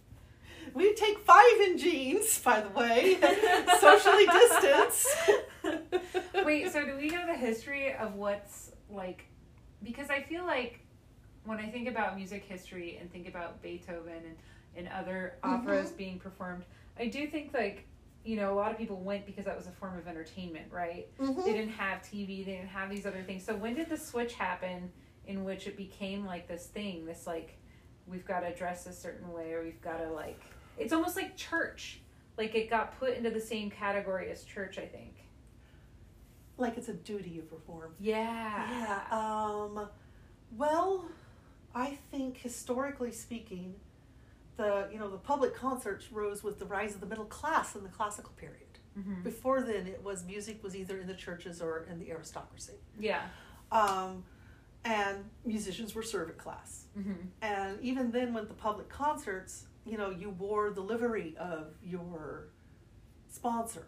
We 0.74 0.94
take 0.96 1.20
five 1.20 1.60
in 1.66 1.78
jeans, 1.78 2.40
by 2.40 2.62
the 2.62 2.70
way, 2.70 3.18
socially 3.80 4.26
distanced. 4.26 5.08
Wait, 6.46 6.72
so 6.72 6.86
do 6.86 6.96
we 6.98 7.10
know 7.10 7.26
the 7.28 7.36
history 7.36 7.94
of 7.94 8.16
what's 8.16 8.72
like? 8.90 9.26
Because 9.84 10.10
I 10.10 10.22
feel 10.22 10.46
like 10.46 10.80
when 11.46 11.58
I 11.60 11.68
think 11.70 11.88
about 11.88 12.16
music 12.16 12.44
history 12.46 12.98
and 13.02 13.12
think 13.12 13.28
about 13.28 13.62
Beethoven 13.62 14.14
and, 14.26 14.36
and 14.76 14.88
other 14.90 15.36
operas 15.44 15.92
being 15.92 16.20
performed, 16.20 16.64
I 17.00 17.08
do 17.08 17.28
think 17.28 17.54
like, 17.54 17.88
you 18.24 18.36
know, 18.36 18.54
a 18.54 18.56
lot 18.56 18.72
of 18.72 18.78
people 18.78 18.98
went 18.98 19.26
because 19.26 19.46
that 19.46 19.58
was 19.58 19.66
a 19.68 19.72
form 19.72 19.98
of 19.98 20.08
entertainment, 20.08 20.68
right? 20.72 21.08
Mhm. 21.20 21.44
They 21.44 21.54
didn't 21.54 21.74
have 21.74 22.02
TV, 22.04 22.46
they 22.46 22.52
didn't 22.54 22.68
have 22.70 22.90
these 22.90 23.06
other 23.06 23.24
things. 23.24 23.44
So 23.44 23.56
when 23.56 23.74
did 23.74 23.90
the 23.90 23.98
switch 23.98 24.34
happen 24.36 24.92
in 25.26 25.44
which 25.44 25.66
it 25.68 25.76
became 25.76 26.26
like 26.26 26.48
this 26.48 26.68
thing, 26.68 27.06
this 27.06 27.26
like, 27.26 27.58
we've 28.08 28.26
got 28.26 28.42
to 28.42 28.54
dress 28.54 28.86
a 28.88 28.94
certain 28.94 29.32
way 29.32 29.54
or 29.54 29.64
we've 29.64 29.82
got 29.82 29.98
to 29.98 30.12
like, 30.12 30.40
it's 30.82 30.94
almost 30.94 31.16
like 31.16 31.36
church. 31.38 32.00
Like 32.38 32.56
it 32.56 32.70
got 32.70 32.98
put 33.00 33.16
into 33.16 33.30
the 33.30 33.42
same 33.42 33.70
category 33.70 34.30
as 34.32 34.44
church, 34.44 34.78
I 34.78 34.86
think. 34.86 35.16
like 36.58 36.78
it's 36.78 36.90
a 36.90 36.94
duty 36.94 37.30
you 37.30 37.42
perform. 37.42 37.94
Yeah. 38.00 38.70
Yeah. 39.10 39.18
Um, 39.18 39.88
well, 40.58 41.06
I 41.74 41.98
think 42.12 42.38
historically 42.38 43.12
speaking, 43.12 43.76
the 44.58 44.88
you 44.92 45.00
know 45.00 45.10
the 45.10 45.18
public 45.18 45.56
concerts 45.56 46.12
rose 46.12 46.44
with 46.44 46.60
the 46.60 46.66
rise 46.66 46.94
of 46.94 47.02
the 47.02 47.08
middle 47.08 47.26
class 47.26 47.76
in 47.76 47.84
the 47.84 47.90
classical 47.90 48.34
period. 48.38 48.58
hmm 48.96 49.22
Before 49.24 49.62
then, 49.62 49.88
it 49.88 50.04
was 50.04 50.24
music 50.26 50.62
was 50.64 50.76
either 50.76 51.00
in 51.00 51.08
the 51.08 51.14
churches 51.16 51.62
or 51.62 51.86
in 51.90 52.00
the 52.00 52.12
aristocracy, 52.12 52.74
Yeah. 53.00 53.22
um, 53.72 54.24
and 54.84 55.24
musicians 55.46 55.96
were 55.96 56.04
servant 56.04 56.38
class. 56.38 56.86
hmm 56.94 57.14
And 57.42 57.80
even 57.82 58.12
then, 58.12 58.34
with 58.34 58.48
the 58.50 58.54
public 58.54 58.90
concerts, 58.90 59.66
you 59.86 59.98
know, 59.98 60.10
you 60.10 60.30
wore 60.30 60.70
the 60.72 60.82
livery 60.82 61.36
of 61.40 61.74
your 61.84 62.48
sponsor. 63.30 63.86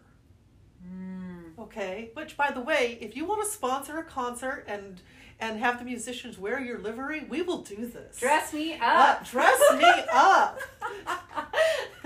Mm. 0.86 1.58
Okay, 1.58 2.10
which 2.14 2.36
by 2.36 2.50
the 2.50 2.60
way, 2.60 2.98
if 3.00 3.16
you 3.16 3.24
want 3.24 3.42
to 3.44 3.50
sponsor 3.50 3.98
a 3.98 4.04
concert 4.04 4.64
and 4.68 5.00
and 5.40 5.58
have 5.58 5.78
the 5.78 5.84
musicians 5.84 6.38
wear 6.38 6.60
your 6.60 6.78
livery, 6.78 7.24
we 7.28 7.42
will 7.42 7.62
do 7.62 7.86
this. 7.86 8.18
Dress 8.18 8.52
me 8.52 8.74
Uh, 8.74 8.84
up. 8.84 9.24
dress 9.28 9.60
me 9.76 9.90
up. 10.12 10.60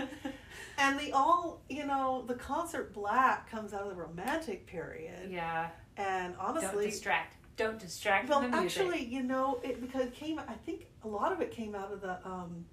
And 0.80 0.98
the 1.00 1.12
all, 1.12 1.60
you 1.68 1.84
know, 1.84 2.22
the 2.28 2.34
concert 2.34 2.94
black 2.94 3.50
comes 3.50 3.74
out 3.74 3.82
of 3.82 3.88
the 3.88 3.96
romantic 3.96 4.64
period, 4.68 5.28
yeah. 5.28 5.70
and 5.96 6.34
Don't 6.36 6.44
honestly, 6.56 6.86
distract. 6.86 7.34
Don't 7.56 7.80
distract 7.80 8.28
well, 8.28 8.42
from 8.42 8.52
the 8.52 8.60
music. 8.60 8.82
actually, 8.82 9.04
you 9.04 9.24
know, 9.24 9.58
it 9.64 9.80
because 9.80 10.02
it 10.06 10.14
came. 10.14 10.38
I 10.38 10.54
think 10.64 10.86
a 11.02 11.08
lot 11.08 11.32
of 11.32 11.40
it 11.40 11.50
came 11.50 11.74
out 11.74 11.92
of 11.92 12.00
the 12.00 12.24
um, 12.24 12.64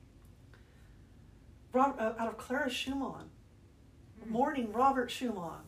Rob, 1.76 1.96
uh, 2.00 2.14
out 2.18 2.30
of 2.30 2.38
Clara 2.38 2.70
Schumann, 2.70 3.30
Mm. 4.26 4.30
mourning 4.32 4.72
Robert 4.72 5.12
Schumann. 5.12 5.64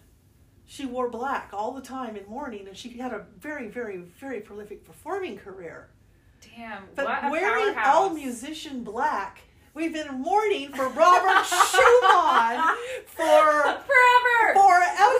She 0.65 0.86
wore 0.86 1.10
black 1.10 1.50
all 1.54 1.72
the 1.74 1.82
time 1.82 2.15
in 2.15 2.26
mourning, 2.28 2.65
and 2.67 2.78
she 2.78 2.89
had 2.98 3.12
a 3.13 3.26
very, 3.38 3.67
very, 3.67 3.98
very 3.98 4.39
prolific 4.41 4.86
performing 4.86 5.38
career. 5.38 5.89
Damn. 6.56 6.84
But 6.96 7.06
what 7.06 7.24
a 7.26 7.30
wearing 7.30 7.74
powerhouse. 7.74 7.96
all 7.96 8.10
musician 8.12 8.84
black, 8.84 9.41
we've 9.74 9.91
been 9.93 10.22
mourning 10.22 10.70
for 10.74 10.88
Robert 10.88 11.46
Schumann 11.72 12.76
for 13.06 13.82
forever. 13.86 14.54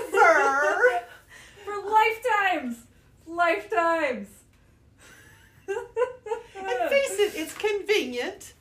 forever. 0.10 1.04
For 1.66 1.76
lifetimes. 1.90 2.78
Lifetimes. 3.26 4.30
And 5.68 6.90
face 6.90 7.20
it, 7.20 7.34
it's 7.36 7.54
convenient. 7.54 8.54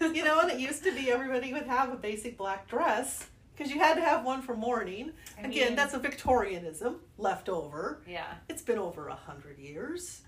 You 0.00 0.24
know, 0.24 0.40
and 0.40 0.50
it 0.50 0.58
used 0.60 0.82
to 0.84 0.92
be 0.92 1.10
everybody 1.10 1.52
would 1.52 1.66
have 1.66 1.92
a 1.92 1.96
basic 1.96 2.36
black 2.36 2.68
dress 2.68 3.26
because 3.56 3.72
you 3.72 3.78
had 3.80 3.94
to 3.94 4.02
have 4.02 4.24
one 4.24 4.42
for 4.42 4.54
mourning. 4.56 5.12
I 5.38 5.46
Again, 5.46 5.68
mean- 5.68 5.76
that's 5.76 5.94
a 5.94 5.98
Victorianism 5.98 6.96
left 7.18 7.48
over. 7.48 8.02
Yeah. 8.06 8.26
It's 8.48 8.62
been 8.62 8.78
over 8.78 9.08
a 9.08 9.14
hundred 9.14 9.58
years, 9.58 10.22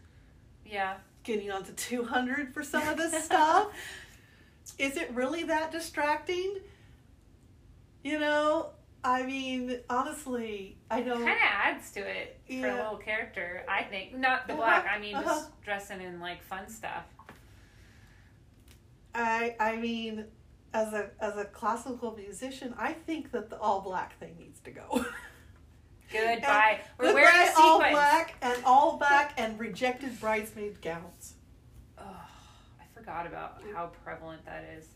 Yeah. 0.65 0.95
getting 1.25 1.51
on 1.51 1.65
to 1.65 1.73
two 1.73 2.05
hundred 2.05 2.55
for 2.55 2.63
some 2.63 2.87
of 2.89 2.97
this 2.97 3.25
stuff. 3.27 3.69
Is 4.79 4.97
it 4.97 5.11
really 5.15 5.45
that 5.45 5.71
distracting? 5.73 6.57
You 8.03 8.19
know, 8.19 8.71
I 9.05 9.23
mean, 9.25 9.79
honestly, 9.91 10.77
I 10.91 11.01
know. 11.01 11.15
Kind 11.15 11.29
of 11.29 11.37
adds 11.41 11.91
to 11.93 12.01
it 12.01 12.39
for 12.47 12.53
Yeah. 12.53 12.75
a 12.75 12.83
little 12.83 12.97
character, 12.99 13.65
I 13.69 13.83
think. 13.85 14.15
Not 14.15 14.47
the 14.47 14.55
Uh-huh, 14.55 14.63
black. 14.63 14.87
I 14.91 14.99
mean, 14.99 15.15
uh-huh. 15.15 15.25
just 15.25 15.63
dressing 15.63 16.01
in 16.01 16.21
like 16.21 16.43
fun 16.43 16.69
stuff. 16.69 17.05
I 19.19 19.57
I 19.59 19.77
mean, 19.77 20.25
as 20.73 20.93
a 20.93 21.11
as 21.21 21.37
a 21.37 21.45
classical 21.45 22.17
musician, 22.17 22.75
I 22.79 22.93
think 22.93 23.33
that 23.33 23.51
the 23.51 23.59
all 23.59 23.81
black 23.81 24.19
thing 24.19 24.37
needs 24.39 24.61
to 24.61 24.71
go. 24.71 25.05
Goodbye. 26.13 26.81
We're 26.99 27.07
Goodbye, 27.07 27.23
wearing 27.23 27.51
all 27.59 27.79
black 27.79 28.37
and 28.41 28.63
all 28.65 28.97
black 28.97 29.35
and 29.37 29.59
rejected 29.59 30.19
bridesmaid 30.21 30.81
gowns. 30.81 31.35
Oh, 31.99 32.03
I 32.81 32.85
forgot 32.95 33.27
about 33.27 33.61
how 33.75 33.87
prevalent 34.05 34.47
that 34.47 34.65
is. 34.79 34.87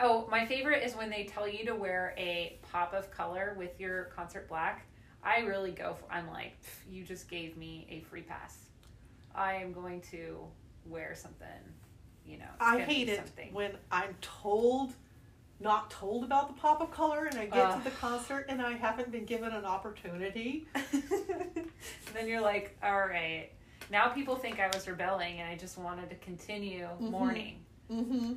Oh, 0.00 0.26
my 0.30 0.46
favorite 0.46 0.82
is 0.82 0.96
when 0.96 1.10
they 1.10 1.24
tell 1.24 1.46
you 1.46 1.64
to 1.66 1.74
wear 1.74 2.14
a 2.16 2.58
pop 2.72 2.94
of 2.94 3.10
color 3.10 3.54
with 3.58 3.78
your 3.78 4.04
concert 4.04 4.48
black. 4.48 4.86
I 5.22 5.40
really 5.40 5.72
go 5.72 5.94
for. 5.94 6.12
I'm 6.12 6.28
like, 6.28 6.56
you 6.88 7.04
just 7.04 7.28
gave 7.28 7.56
me 7.56 7.86
a 7.90 8.00
free 8.08 8.22
pass. 8.22 8.56
I 9.34 9.54
am 9.54 9.72
going 9.72 10.00
to 10.12 10.38
wear 10.86 11.14
something. 11.14 11.46
You 12.28 12.36
know, 12.38 12.44
I 12.60 12.80
hate 12.80 13.08
it 13.08 13.22
when 13.52 13.72
I'm 13.90 14.14
told, 14.20 14.92
not 15.60 15.90
told 15.90 16.24
about 16.24 16.48
the 16.48 16.60
pop 16.60 16.82
of 16.82 16.90
color, 16.90 17.24
and 17.24 17.38
I 17.38 17.46
get 17.46 17.56
Ugh. 17.66 17.78
to 17.82 17.84
the 17.90 17.96
concert 17.96 18.46
and 18.50 18.60
I 18.60 18.72
haven't 18.72 19.10
been 19.10 19.24
given 19.24 19.52
an 19.52 19.64
opportunity. 19.64 20.66
then 22.14 22.28
you're 22.28 22.42
like, 22.42 22.76
all 22.82 22.98
right. 23.00 23.48
Now 23.90 24.08
people 24.08 24.36
think 24.36 24.60
I 24.60 24.66
was 24.68 24.86
rebelling, 24.86 25.40
and 25.40 25.48
I 25.48 25.56
just 25.56 25.78
wanted 25.78 26.10
to 26.10 26.16
continue 26.16 26.86
Mhm. 27.00 27.10
mourning. 27.10 27.64
Mm-hmm. 27.90 28.34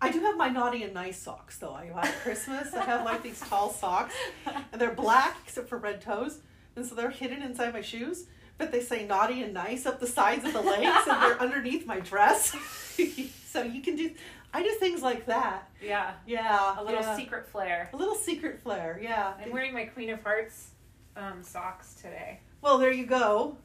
I 0.00 0.10
do 0.12 0.20
have 0.20 0.36
my 0.36 0.48
naughty 0.48 0.82
and 0.84 0.94
nice 0.94 1.18
socks 1.18 1.58
though. 1.58 1.74
I 1.74 1.86
have 1.86 2.14
Christmas. 2.22 2.72
I 2.74 2.84
have 2.84 3.04
like 3.04 3.22
these 3.22 3.40
tall 3.40 3.72
socks, 3.72 4.14
and 4.72 4.80
they're 4.80 4.94
black 4.94 5.36
except 5.44 5.68
for 5.68 5.78
red 5.78 6.00
toes, 6.00 6.38
and 6.76 6.86
so 6.86 6.94
they're 6.94 7.10
hidden 7.10 7.42
inside 7.42 7.72
my 7.72 7.80
shoes. 7.82 8.26
But 8.62 8.70
they 8.70 8.80
say 8.80 9.04
naughty 9.04 9.42
and 9.42 9.52
nice 9.52 9.86
up 9.86 9.98
the 9.98 10.06
sides 10.06 10.44
of 10.44 10.52
the 10.52 10.60
legs, 10.60 10.86
and 11.08 11.20
they're 11.20 11.40
underneath 11.40 11.84
my 11.84 11.98
dress. 11.98 12.54
so 13.48 13.64
you 13.64 13.82
can 13.82 13.96
do. 13.96 14.12
I 14.54 14.62
do 14.62 14.70
things 14.78 15.02
like 15.02 15.26
that. 15.26 15.68
yeah, 15.84 16.12
Yeah, 16.28 16.80
a 16.80 16.84
little 16.84 17.00
yeah. 17.00 17.16
secret 17.16 17.48
flair. 17.48 17.90
A 17.92 17.96
little 17.96 18.14
secret 18.14 18.60
flair. 18.62 19.00
Yeah. 19.02 19.32
I'm 19.44 19.50
wearing 19.50 19.74
my 19.74 19.86
Queen 19.86 20.10
of 20.10 20.22
Hearts 20.22 20.68
um, 21.16 21.42
socks 21.42 21.94
today, 21.94 22.38
Well, 22.60 22.78
there 22.78 22.92
you 22.92 23.04
go. 23.04 23.56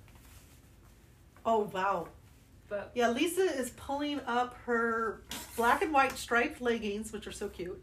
Oh 1.45 1.69
wow. 1.71 2.07
but 2.67 2.89
Yeah, 2.95 3.09
Lisa 3.11 3.41
is 3.43 3.69
pulling 3.77 4.19
up 4.21 4.55
her 4.65 5.21
black 5.55 5.83
and 5.83 5.93
white 5.93 6.17
striped 6.17 6.59
leggings, 6.59 7.13
which 7.13 7.27
are 7.27 7.31
so 7.31 7.49
cute. 7.49 7.79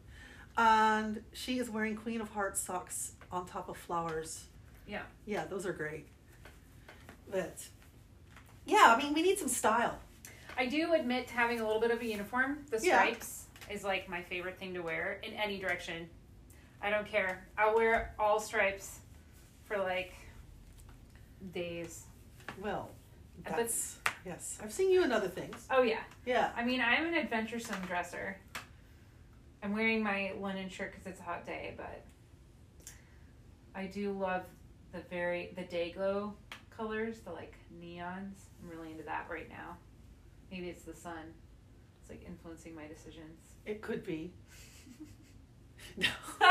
And 0.59 1.23
she 1.33 1.61
is 1.61 1.71
wearing 1.71 1.95
Queen 1.95 2.21
of 2.21 2.31
Hearts 2.31 2.59
socks 2.59 3.13
on 3.31 3.47
top 3.47 3.69
of 3.69 3.77
flowers. 3.77 4.47
Yeah. 4.89 5.03
Yeah, 5.27 5.45
those 5.45 5.65
are 5.65 5.73
great. 5.73 6.09
But 7.31 7.67
yeah, 8.67 8.95
I 8.97 9.03
mean, 9.03 9.13
we 9.15 9.23
need 9.23 9.39
some 9.39 9.49
style. 9.49 9.99
I 10.57 10.67
do 10.67 10.93
admit 10.93 11.27
to 11.29 11.35
having 11.35 11.61
a 11.61 11.67
little 11.67 11.81
bit 11.81 11.91
of 11.91 12.01
a 12.01 12.07
uniform. 12.07 12.65
The 12.71 12.79
Yeah. 12.81 12.99
stripes 12.99 13.47
is 13.71 13.83
like 13.85 14.09
my 14.09 14.23
favorite 14.23 14.59
thing 14.59 14.75
to 14.75 14.81
wear 14.83 15.21
in 15.23 15.33
any 15.35 15.59
direction. 15.59 16.09
I 16.81 16.91
don't 16.91 17.07
care. 17.07 17.47
I'll 17.59 17.75
wear 17.75 18.15
all 18.19 18.39
stripes 18.39 19.01
for 19.65 19.79
like 19.79 20.13
days. 21.53 22.05
Well, 22.59 22.91
But- 23.43 23.57
that's 23.57 23.99
yes. 24.25 24.59
I've 24.63 24.73
seen 24.73 24.91
you 24.91 25.03
in 25.03 25.13
other 25.13 25.29
things. 25.29 25.67
Oh 25.71 25.83
yeah. 25.83 26.03
Yeah. 26.25 26.53
I 26.57 26.65
mean, 26.65 26.81
I'm 26.81 27.07
an 27.07 27.15
adventuresome 27.15 27.81
dresser. 27.87 28.39
I'm 29.63 29.73
wearing 29.73 30.03
my 30.03 30.33
linen 30.39 30.69
shirt 30.69 30.93
because 30.93 31.07
it's 31.07 31.21
a 31.21 31.25
hot 31.25 31.47
day, 31.47 31.75
but 31.77 32.03
I 33.75 33.87
do 33.87 34.13
love 34.13 34.45
the 34.93 35.01
very 35.01 35.53
the 35.57 35.63
day 35.63 35.91
glow 35.91 36.35
colors, 36.77 37.21
the 37.21 37.31
like 37.33 37.55
neons. 37.81 38.47
I'm 38.63 38.71
really 38.71 38.91
into 38.91 39.05
that 39.05 39.27
right 39.31 39.49
now. 39.49 39.77
Maybe 40.51 40.69
it's 40.69 40.85
the 40.85 40.95
sun. 40.95 41.33
It's 42.01 42.11
like 42.11 42.25
influencing 42.27 42.75
my 42.75 42.87
decisions. 42.87 43.41
It 43.67 43.83
could 43.83 44.05
be. 44.05 44.33
No. 45.97 46.07
but 46.39 46.49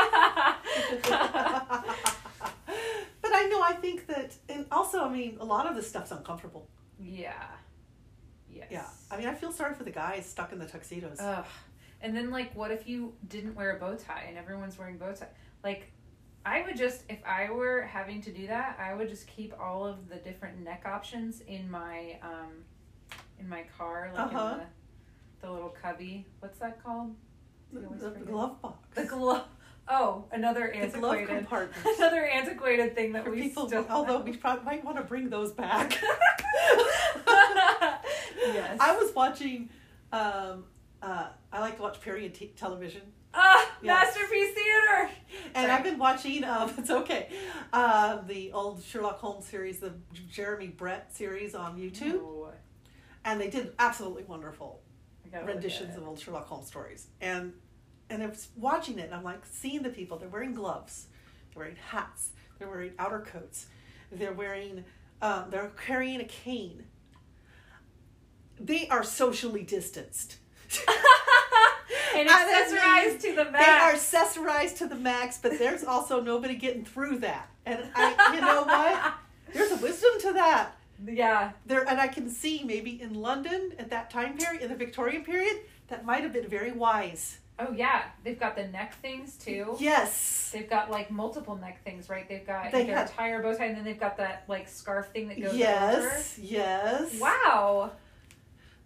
I 3.32 3.48
know. 3.50 3.60
I 3.62 3.76
think 3.80 4.06
that, 4.06 4.34
and 4.48 4.66
also, 4.70 5.02
I 5.04 5.10
mean, 5.10 5.36
a 5.40 5.44
lot 5.44 5.66
of 5.66 5.74
this 5.76 5.88
stuff's 5.88 6.10
uncomfortable. 6.12 6.68
yeah. 7.00 7.46
Yes. 8.50 8.68
Yeah. 8.70 8.86
I 9.10 9.18
mean, 9.18 9.26
I 9.26 9.34
feel 9.34 9.50
sorry 9.50 9.74
for 9.74 9.82
the 9.82 9.90
guys 9.90 10.26
stuck 10.26 10.52
in 10.52 10.58
the 10.60 10.66
tuxedos. 10.66 11.18
Ugh. 11.20 11.44
And 12.00 12.14
then 12.16 12.30
like 12.30 12.54
what 12.54 12.70
if 12.70 12.86
you 12.86 13.14
didn't 13.28 13.54
wear 13.54 13.76
a 13.76 13.80
bow 13.80 13.96
tie 13.96 14.26
and 14.28 14.36
everyone's 14.38 14.78
wearing 14.78 14.98
bow 14.98 15.12
tie? 15.12 15.28
Like 15.64 15.90
I 16.46 16.62
would 16.62 16.76
just 16.76 17.02
if 17.08 17.18
I 17.26 17.50
were 17.50 17.82
having 17.82 18.20
to 18.22 18.30
do 18.30 18.46
that, 18.48 18.78
I 18.80 18.94
would 18.94 19.08
just 19.08 19.26
keep 19.26 19.54
all 19.58 19.86
of 19.86 20.08
the 20.08 20.16
different 20.16 20.60
neck 20.62 20.82
options 20.86 21.40
in 21.42 21.70
my 21.70 22.18
um 22.22 22.52
in 23.40 23.48
my 23.48 23.64
car, 23.78 24.10
like 24.14 24.26
Uh-huh. 24.34 24.52
in 24.54 24.58
the 24.58 24.66
the 25.46 25.52
little 25.52 25.70
cubby. 25.82 26.24
What's 26.40 26.58
that 26.58 26.82
called? 26.82 27.14
the, 27.72 27.80
the 28.10 28.20
glove 28.20 28.60
box. 28.62 28.78
The 28.94 29.04
glove. 29.04 29.46
Oh, 29.88 30.24
another 30.32 30.72
antiquated 30.72 31.28
another 31.98 32.24
antiquated 32.24 32.94
thing 32.94 33.12
that 33.12 33.24
For 33.24 33.30
we 33.32 33.42
people, 33.42 33.66
still 33.68 33.84
although 33.90 34.18
have. 34.18 34.24
we 34.24 34.36
probably 34.36 34.64
might 34.64 34.84
want 34.84 34.96
to 34.96 35.02
bring 35.02 35.28
those 35.28 35.52
back. 35.52 35.92
yes. 37.26 38.76
I 38.80 38.96
was 38.96 39.14
watching. 39.14 39.68
Um, 40.12 40.64
uh, 41.02 41.26
I 41.52 41.60
like 41.60 41.76
to 41.76 41.82
watch 41.82 42.00
period 42.00 42.34
t- 42.34 42.52
television, 42.56 43.02
ah, 43.34 43.70
Yes. 43.82 44.14
masterpiece 44.16 44.54
theater. 44.54 45.10
and 45.54 45.66
Sorry. 45.66 45.70
I've 45.70 45.84
been 45.84 45.98
watching. 45.98 46.44
Um, 46.44 46.72
it's 46.78 46.90
okay. 46.90 47.28
Uh, 47.72 48.22
the 48.22 48.52
old 48.52 48.82
Sherlock 48.82 49.18
Holmes 49.18 49.44
series, 49.46 49.78
the 49.80 49.92
Jeremy 50.30 50.68
Brett 50.68 51.14
series 51.14 51.54
on 51.54 51.78
YouTube, 51.78 52.14
Ooh, 52.14 52.48
and 53.24 53.40
they 53.40 53.48
did 53.50 53.72
absolutely 53.78 54.24
wonderful 54.24 54.80
I 55.24 55.28
gotta 55.28 55.42
look 55.46 55.50
at 55.50 55.54
renditions 55.56 55.96
of 55.96 56.06
old 56.06 56.18
Sherlock 56.20 56.46
Holmes 56.46 56.66
stories. 56.66 57.08
And 57.20 57.52
and 58.10 58.22
I 58.22 58.26
was 58.26 58.48
watching 58.56 58.98
it, 58.98 59.06
and 59.06 59.14
I'm 59.14 59.24
like 59.24 59.44
seeing 59.46 59.82
the 59.82 59.90
people. 59.90 60.18
They're 60.18 60.28
wearing 60.28 60.54
gloves, 60.54 61.06
they're 61.52 61.60
wearing 61.62 61.76
hats, 61.88 62.30
they're 62.58 62.68
wearing 62.68 62.92
outer 62.98 63.20
coats, 63.20 63.66
they're 64.12 64.32
wearing, 64.34 64.84
um, 65.22 65.46
they're 65.50 65.72
carrying 65.86 66.20
a 66.20 66.24
cane. 66.24 66.84
They 68.60 68.86
are 68.88 69.02
socially 69.02 69.62
distanced. 69.64 70.36
and 72.16 72.28
accessorized 72.28 73.20
to 73.22 73.28
the 73.34 73.44
They 73.44 73.58
are 73.58 73.92
max. 73.92 74.12
accessorized 74.14 74.76
to 74.78 74.86
the 74.86 74.94
max, 74.96 75.38
but 75.38 75.58
there's 75.58 75.84
also 75.84 76.20
nobody 76.20 76.54
getting 76.56 76.84
through 76.84 77.18
that. 77.18 77.48
And 77.66 77.84
I, 77.94 78.34
you 78.34 78.40
know 78.40 78.62
what? 78.66 79.14
There's 79.52 79.70
a 79.72 79.76
wisdom 79.76 80.10
to 80.20 80.32
that. 80.34 80.72
Yeah. 81.06 81.52
There, 81.66 81.88
and 81.88 82.00
I 82.00 82.08
can 82.08 82.28
see 82.28 82.62
maybe 82.64 83.00
in 83.02 83.14
London 83.14 83.72
at 83.78 83.90
that 83.90 84.10
time 84.10 84.36
period, 84.38 84.62
in 84.62 84.68
the 84.70 84.76
Victorian 84.76 85.24
period, 85.24 85.58
that 85.88 86.04
might 86.04 86.22
have 86.22 86.32
been 86.32 86.48
very 86.48 86.72
wise. 86.72 87.38
Oh 87.58 87.72
yeah. 87.72 88.04
They've 88.24 88.38
got 88.38 88.56
the 88.56 88.66
neck 88.68 88.94
things 89.00 89.36
too. 89.36 89.76
Yes. 89.78 90.50
They've 90.52 90.68
got 90.68 90.90
like 90.90 91.10
multiple 91.10 91.54
neck 91.56 91.84
things, 91.84 92.08
right? 92.08 92.28
They've 92.28 92.44
got 92.46 92.72
They 92.72 92.82
either 92.82 92.94
had- 92.94 93.32
or 93.32 93.42
bow 93.42 93.54
tie, 93.56 93.66
and 93.66 93.76
then 93.76 93.84
they've 93.84 94.00
got 94.00 94.16
that 94.16 94.44
like 94.48 94.68
scarf 94.68 95.08
thing 95.12 95.28
that 95.28 95.40
goes 95.40 95.54
Yes. 95.54 96.38
Yes. 96.42 97.20
Wow. 97.20 97.92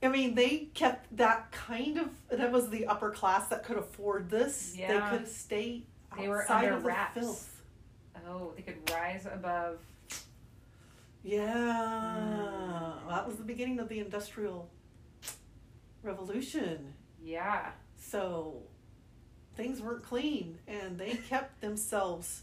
I 0.03 0.09
mean, 0.09 0.35
they 0.35 0.69
kept 0.75 1.17
that 1.17 1.51
kind 1.51 1.99
of. 1.99 2.09
That 2.31 2.53
was 2.53 2.71
the 2.71 2.87
upper 2.87 3.11
class 3.11 3.49
that 3.49 3.65
could 3.65 3.77
afford 3.79 4.31
this. 4.31 4.75
Yeah. 4.77 5.11
They 5.11 5.17
could 5.19 5.29
stay 5.29 5.83
They 6.17 6.29
were 6.29 6.43
outside 6.43 6.67
under 6.73 6.77
of 6.77 6.83
the 7.15 7.21
filth. 7.21 7.63
Oh, 8.29 8.53
they 8.57 8.63
could 8.63 8.91
rise 8.91 9.27
above. 9.27 9.79
Yeah, 11.25 12.17
Mm. 13.03 13.09
that 13.09 13.27
was 13.27 13.37
the 13.37 13.43
beginning 13.45 13.81
of 13.81 13.89
the 13.89 13.99
industrial 13.99 14.71
revolution. 16.03 16.95
Yeah. 17.23 17.73
So 17.97 18.63
things 19.57 19.81
weren't 19.83 20.05
clean, 20.05 20.59
and 20.69 20.97
they 20.99 21.17
kept 21.29 21.61
themselves. 21.61 22.43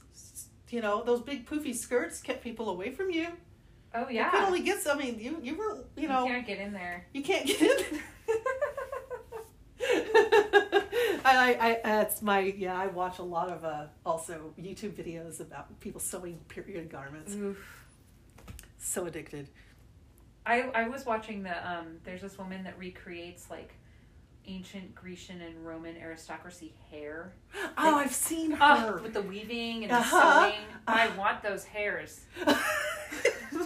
You 0.69 0.81
know, 0.81 1.03
those 1.03 1.21
big 1.21 1.47
poofy 1.47 1.73
skirts 1.75 2.19
kept 2.21 2.43
people 2.43 2.69
away 2.69 2.91
from 2.91 3.11
you. 3.11 3.27
Oh 3.95 4.10
yeah. 4.10 4.25
You 4.25 4.31
could 4.31 4.43
only 4.47 4.62
get. 4.62 4.77
I 4.88 4.95
mean, 4.95 5.19
you 5.19 5.39
you 5.41 5.55
were 5.55 5.84
you 5.95 6.08
know 6.08 6.25
you 6.25 6.31
can't 6.34 6.47
get 6.47 6.60
in 6.60 6.73
there. 6.73 7.05
you 7.13 7.23
can't 7.23 7.45
get 7.45 7.62
in. 7.62 7.99
I, 11.27 11.58
I, 11.60 11.79
that's 11.84 12.21
my 12.21 12.39
yeah. 12.39 12.75
I 12.79 12.88
watch 12.88 13.19
a 13.19 13.23
lot 13.23 13.49
of 13.49 13.63
uh, 13.65 13.86
also 14.05 14.53
YouTube 14.60 14.91
videos 14.93 15.39
about 15.39 15.79
people 15.79 15.99
sewing 15.99 16.39
period 16.47 16.89
garments. 16.89 17.34
Oof. 17.34 17.58
So 18.77 19.05
addicted. 19.05 19.49
I 20.45 20.62
I 20.73 20.88
was 20.88 21.05
watching 21.05 21.43
the 21.43 21.55
um. 21.69 21.97
There's 22.03 22.21
this 22.21 22.38
woman 22.38 22.63
that 22.65 22.77
recreates 22.77 23.49
like 23.49 23.73
ancient 24.47 24.93
Grecian 24.93 25.41
and 25.41 25.65
Roman 25.65 25.95
aristocracy 25.97 26.73
hair. 26.91 27.34
Oh, 27.77 27.95
I've 27.95 28.13
seen 28.13 28.51
her. 28.51 28.58
Ah, 28.62 28.99
with 29.01 29.13
the 29.13 29.21
weaving 29.21 29.84
and 29.84 29.91
the 29.91 29.95
Uh-huh. 29.97 30.49
sewing. 30.51 30.62
I 30.88 31.08
want 31.17 31.41
those 31.43 31.63
hairs. 31.65 32.21
You're 33.56 33.66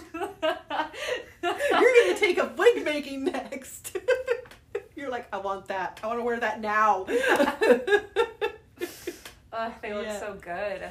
gonna 1.42 2.18
take 2.18 2.38
a 2.38 2.52
wig 2.56 2.84
making 2.84 3.24
next. 3.24 3.96
You're 4.96 5.10
like, 5.10 5.28
I 5.32 5.38
want 5.38 5.66
that. 5.68 5.98
I 6.02 6.06
want 6.06 6.18
to 6.20 6.24
wear 6.24 6.38
that 6.40 6.60
now. 6.60 7.06
Ugh, 9.52 9.72
they 9.82 9.92
look 9.94 10.04
Yeah. 10.06 10.20
so 10.20 10.34
good. 10.40 10.88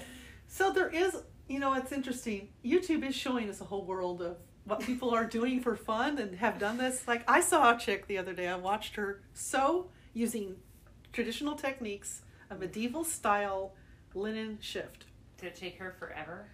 so 0.47 0.71
there 0.71 0.89
is, 0.89 1.15
you 1.47 1.59
know, 1.59 1.73
it's 1.73 1.91
interesting. 1.91 2.49
YouTube 2.65 3.07
is 3.07 3.15
showing 3.15 3.49
us 3.49 3.61
a 3.61 3.65
whole 3.65 3.85
world 3.85 4.21
of 4.21 4.37
what 4.65 4.79
people 4.81 5.11
are 5.11 5.25
doing 5.25 5.61
for 5.61 5.75
fun 5.75 6.17
and 6.19 6.35
have 6.35 6.59
done 6.59 6.77
this. 6.77 7.07
Like 7.07 7.23
I 7.29 7.39
saw 7.41 7.75
a 7.75 7.79
chick 7.79 8.07
the 8.07 8.17
other 8.17 8.33
day. 8.33 8.47
I 8.47 8.55
watched 8.55 8.95
her 8.95 9.21
sew 9.33 9.89
using 10.13 10.55
traditional 11.13 11.55
techniques, 11.55 12.21
a 12.49 12.55
medieval 12.55 13.03
style 13.03 13.73
linen 14.13 14.57
shift. 14.61 15.05
Did 15.37 15.47
it 15.47 15.55
take 15.55 15.77
her 15.79 15.95
forever? 15.97 16.47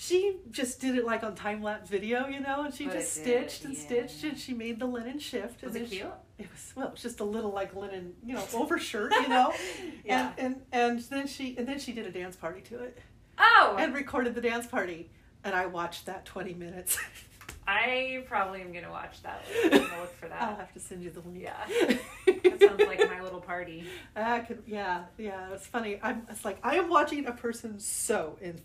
She 0.00 0.36
just 0.52 0.80
did 0.80 0.94
it 0.96 1.04
like 1.04 1.24
on 1.24 1.34
time 1.34 1.60
lapse 1.60 1.90
video, 1.90 2.28
you 2.28 2.38
know, 2.38 2.62
and 2.62 2.72
she 2.72 2.84
oh, 2.84 2.90
But 2.90 2.98
just 3.00 3.18
it 3.18 3.24
did, 3.24 3.50
stitched 3.50 3.64
and 3.64 3.74
yeah. 3.74 3.80
stitched 3.80 4.22
and 4.22 4.38
she 4.38 4.54
made 4.54 4.78
the 4.78 4.86
linen 4.86 5.18
shift. 5.18 5.60
Was 5.64 5.74
and 5.74 5.76
it 5.76 5.78
then 5.80 5.90
she- 5.90 5.96
cute? 5.96 6.12
It 6.38 6.46
was 6.52 6.72
well, 6.76 6.86
it 6.86 6.92
was 6.92 7.02
just 7.02 7.18
a 7.18 7.24
little 7.24 7.50
like 7.50 7.74
linen, 7.74 8.14
you 8.24 8.34
know, 8.34 8.44
overshirt, 8.54 9.12
you 9.12 9.26
know. 9.28 9.52
Yeah. 10.04 10.30
And, 10.38 10.62
and 10.70 10.98
and 10.98 11.00
then 11.00 11.26
she 11.26 11.56
and 11.58 11.66
then 11.66 11.80
she 11.80 11.90
did 11.92 12.06
a 12.06 12.12
dance 12.12 12.36
party 12.36 12.60
to 12.62 12.78
it 12.80 12.98
Oh, 13.38 13.74
and 13.76 13.92
recorded 13.92 14.36
the 14.36 14.40
dance 14.40 14.66
party, 14.68 15.10
and 15.42 15.52
I 15.54 15.66
watched 15.66 16.06
that 16.06 16.24
twenty 16.24 16.54
minutes. 16.54 16.96
I 17.66 18.24
probably 18.28 18.62
am 18.62 18.72
gonna 18.72 18.90
watch 18.90 19.20
that. 19.24 19.44
Later. 19.64 19.74
I'm 19.76 19.90
gonna 19.90 20.00
look 20.00 20.14
for 20.14 20.28
that. 20.28 20.40
I'll 20.40 20.56
have 20.56 20.72
to 20.74 20.80
send 20.80 21.02
you 21.02 21.10
the 21.10 21.20
link. 21.20 21.42
Yeah, 21.42 21.56
that 22.26 22.60
sounds 22.60 22.80
like 22.86 23.00
my 23.10 23.20
little 23.20 23.40
party. 23.40 23.84
Ah, 24.16 24.34
I 24.34 24.38
could, 24.40 24.62
yeah, 24.66 25.04
yeah. 25.18 25.52
It's 25.52 25.66
funny. 25.66 25.98
I'm. 26.02 26.22
It's 26.30 26.44
like 26.44 26.58
I 26.62 26.76
am 26.76 26.88
watching 26.88 27.26
a 27.26 27.32
person 27.32 27.78
sew 27.80 28.38
in 28.40 28.60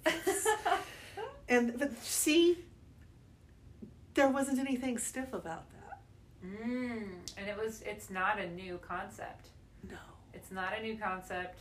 and 1.49 1.77
but 1.77 1.97
see, 2.03 2.57
there 4.13 4.29
wasn't 4.29 4.59
anything 4.59 4.97
stiff 4.97 5.33
about 5.33 5.65
that. 5.71 5.99
mm, 6.45 7.03
and 7.37 7.47
it 7.47 7.57
was. 7.57 7.81
It's 7.85 8.09
not 8.09 8.39
a 8.39 8.47
new 8.49 8.77
concept. 8.77 9.47
No. 9.89 9.97
It's 10.33 10.51
not 10.51 10.77
a 10.77 10.81
new 10.81 10.97
concept. 10.97 11.59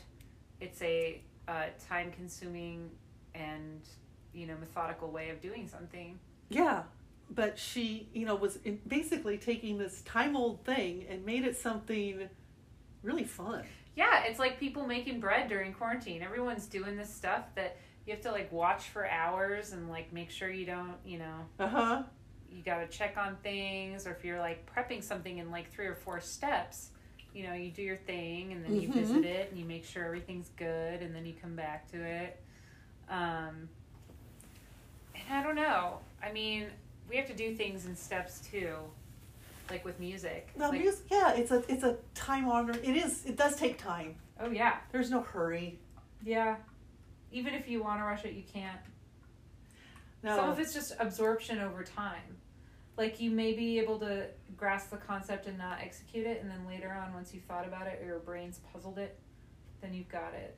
It's 0.60 0.80
a 0.82 1.20
uh, 1.48 1.66
time-consuming 1.88 2.90
and 3.34 3.80
you 4.32 4.46
know 4.46 4.54
methodical 4.60 5.10
way 5.10 5.30
of 5.30 5.40
doing 5.40 5.68
something. 5.68 6.18
Yeah, 6.48 6.82
but 7.30 7.58
she, 7.58 8.08
you 8.12 8.26
know, 8.26 8.34
was 8.34 8.58
in, 8.64 8.80
basically 8.86 9.38
taking 9.38 9.78
this 9.78 10.02
time 10.02 10.36
old 10.36 10.64
thing 10.64 11.06
and 11.08 11.24
made 11.24 11.44
it 11.44 11.56
something 11.56 12.28
really 13.02 13.24
fun. 13.24 13.64
Yeah, 13.96 14.24
it's 14.24 14.38
like 14.38 14.58
people 14.58 14.86
making 14.86 15.20
bread 15.20 15.48
during 15.48 15.72
quarantine. 15.72 16.22
Everyone's 16.22 16.66
doing 16.66 16.96
this 16.96 17.12
stuff 17.12 17.44
that 17.56 17.76
you 18.06 18.12
have 18.12 18.22
to 18.22 18.32
like 18.32 18.50
watch 18.52 18.88
for 18.88 19.06
hours 19.06 19.72
and 19.72 19.88
like 19.88 20.12
make 20.12 20.30
sure 20.30 20.50
you 20.50 20.66
don't, 20.66 20.96
you 21.04 21.18
know, 21.18 21.46
Uh 21.58 21.66
huh. 21.68 22.02
you 22.50 22.62
got 22.62 22.78
to 22.78 22.86
check 22.88 23.16
on 23.16 23.36
things 23.42 24.06
or 24.06 24.10
if 24.12 24.24
you're 24.24 24.38
like 24.40 24.68
prepping 24.74 25.02
something 25.02 25.38
in 25.38 25.50
like 25.50 25.70
three 25.72 25.86
or 25.86 25.94
four 25.94 26.20
steps, 26.20 26.90
you 27.32 27.46
know, 27.46 27.54
you 27.54 27.70
do 27.70 27.82
your 27.82 27.96
thing 27.96 28.52
and 28.52 28.64
then 28.64 28.80
you 28.80 28.88
Mhm. 28.88 28.92
visit 28.94 29.24
it 29.24 29.50
and 29.50 29.58
you 29.58 29.64
make 29.64 29.84
sure 29.84 30.04
everything's 30.04 30.50
good 30.56 31.00
and 31.00 31.14
then 31.14 31.24
you 31.24 31.32
come 31.40 31.54
back 31.56 31.90
to 31.92 32.02
it. 32.02 32.42
Um 33.08 33.68
and 35.14 35.38
I 35.38 35.42
don't 35.42 35.54
know. 35.56 36.00
I 36.22 36.32
mean, 36.32 36.66
we 37.08 37.16
have 37.16 37.26
to 37.28 37.34
do 37.34 37.54
things 37.54 37.86
in 37.86 37.94
steps 37.96 38.40
too. 38.40 38.76
Like 39.70 39.84
with 39.84 39.98
music. 40.00 40.50
Now, 40.56 40.70
Like- 40.70 40.80
music, 40.80 41.06
yeah, 41.10 41.32
it's 41.34 41.50
a 41.52 41.62
it's 41.72 41.84
a 41.84 41.96
time 42.14 42.48
honored. 42.48 42.76
It 42.82 42.96
is. 42.96 43.24
It 43.24 43.36
does 43.36 43.56
take 43.56 43.78
time. 43.78 44.16
Oh 44.40 44.50
yeah. 44.50 44.78
There's 44.90 45.10
no 45.10 45.20
hurry. 45.20 45.78
Yeah. 46.24 46.56
Even 47.32 47.54
if 47.54 47.68
you 47.68 47.82
want 47.82 48.00
to 48.00 48.04
rush 48.04 48.24
it, 48.24 48.34
you 48.34 48.42
can't. 48.52 48.80
No. 50.22 50.36
Some 50.36 50.50
of 50.50 50.58
it's 50.60 50.72
just 50.74 50.92
absorption 50.98 51.58
over 51.58 51.82
time. 51.82 52.36
Like 52.96 53.20
you 53.20 53.30
may 53.30 53.52
be 53.54 53.78
able 53.78 53.98
to 54.00 54.26
grasp 54.56 54.90
the 54.90 54.98
concept 54.98 55.46
and 55.46 55.56
not 55.58 55.78
execute 55.80 56.26
it, 56.26 56.40
and 56.42 56.50
then 56.50 56.66
later 56.66 56.92
on, 56.92 57.12
once 57.14 57.32
you've 57.34 57.44
thought 57.44 57.66
about 57.66 57.86
it 57.86 57.98
or 58.02 58.06
your 58.06 58.18
brain's 58.20 58.60
puzzled 58.72 58.98
it, 58.98 59.18
then 59.80 59.94
you've 59.94 60.08
got 60.10 60.34
it. 60.34 60.56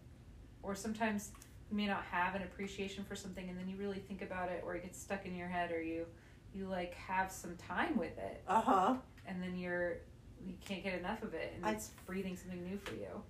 Or 0.63 0.75
sometimes 0.75 1.31
you 1.71 1.77
may 1.77 1.87
not 1.87 2.03
have 2.11 2.35
an 2.35 2.43
appreciation 2.43 3.05
for 3.05 3.15
something, 3.15 3.49
and 3.49 3.59
then 3.59 3.69
you 3.69 3.77
really 3.77 3.99
think 4.01 4.21
about 4.21 4.51
it, 4.51 4.63
or 4.67 4.75
it 4.75 4.83
gets 4.83 5.01
stuck 5.01 5.25
in 5.25 5.35
your 5.35 5.49
head, 5.49 5.71
or 5.73 5.81
you 5.83 6.07
you 6.53 6.67
like 6.69 6.95
have 6.95 7.31
some 7.33 7.57
time 7.57 7.97
with 7.97 8.17
it, 8.19 8.43
Uh 8.47 8.61
huh. 8.61 8.95
and 9.27 9.43
then 9.43 9.57
you're 9.57 9.99
you 10.47 10.55
can't 10.65 10.83
get 10.85 10.99
enough 10.99 11.23
of 11.23 11.33
it, 11.35 11.53
and 11.57 11.65
I- 11.65 11.73
it's 11.73 11.91
breathing 12.07 12.37
something 12.37 12.63
new 12.65 12.77
for 12.79 12.95
you. 12.95 13.23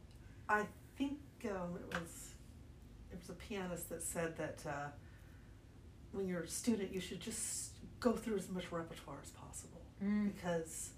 I 0.48 0.64
think 0.96 1.18
um, 1.44 1.76
it 1.76 1.94
was 2.00 2.33
it 3.14 3.20
was 3.20 3.30
a 3.30 3.32
pianist 3.34 3.88
that 3.90 4.02
said 4.02 4.36
that 4.36 4.58
uh, 4.66 4.88
when 6.12 6.26
you're 6.28 6.42
a 6.42 6.48
student, 6.48 6.92
you 6.92 7.00
should 7.00 7.20
just 7.20 7.70
go 8.00 8.12
through 8.12 8.36
as 8.36 8.48
much 8.50 8.70
repertoire 8.72 9.18
as 9.22 9.30
possible 9.30 9.80
Mm. 10.02 10.34
because 10.34 10.90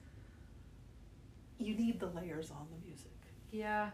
you 1.59 1.75
need 1.75 2.01
the 2.01 2.07
layers 2.07 2.51
on 2.51 2.67
the 2.71 2.87
music. 2.89 3.13
Yeah. 3.53 3.91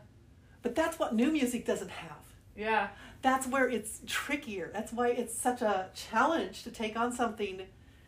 But 0.63 0.75
that's 0.77 0.99
what 0.99 1.15
new 1.15 1.31
music 1.33 1.67
doesn't 1.67 1.91
have. 1.91 2.25
Yeah. 2.57 2.89
That's 3.21 3.47
where 3.49 3.69
it's 3.69 4.01
trickier. 4.07 4.71
That's 4.73 4.93
why 4.93 5.09
it's 5.09 5.37
such 5.37 5.61
a 5.61 5.91
challenge 5.95 6.63
to 6.65 6.71
take 6.71 6.97
on 6.97 7.13
something 7.13 7.63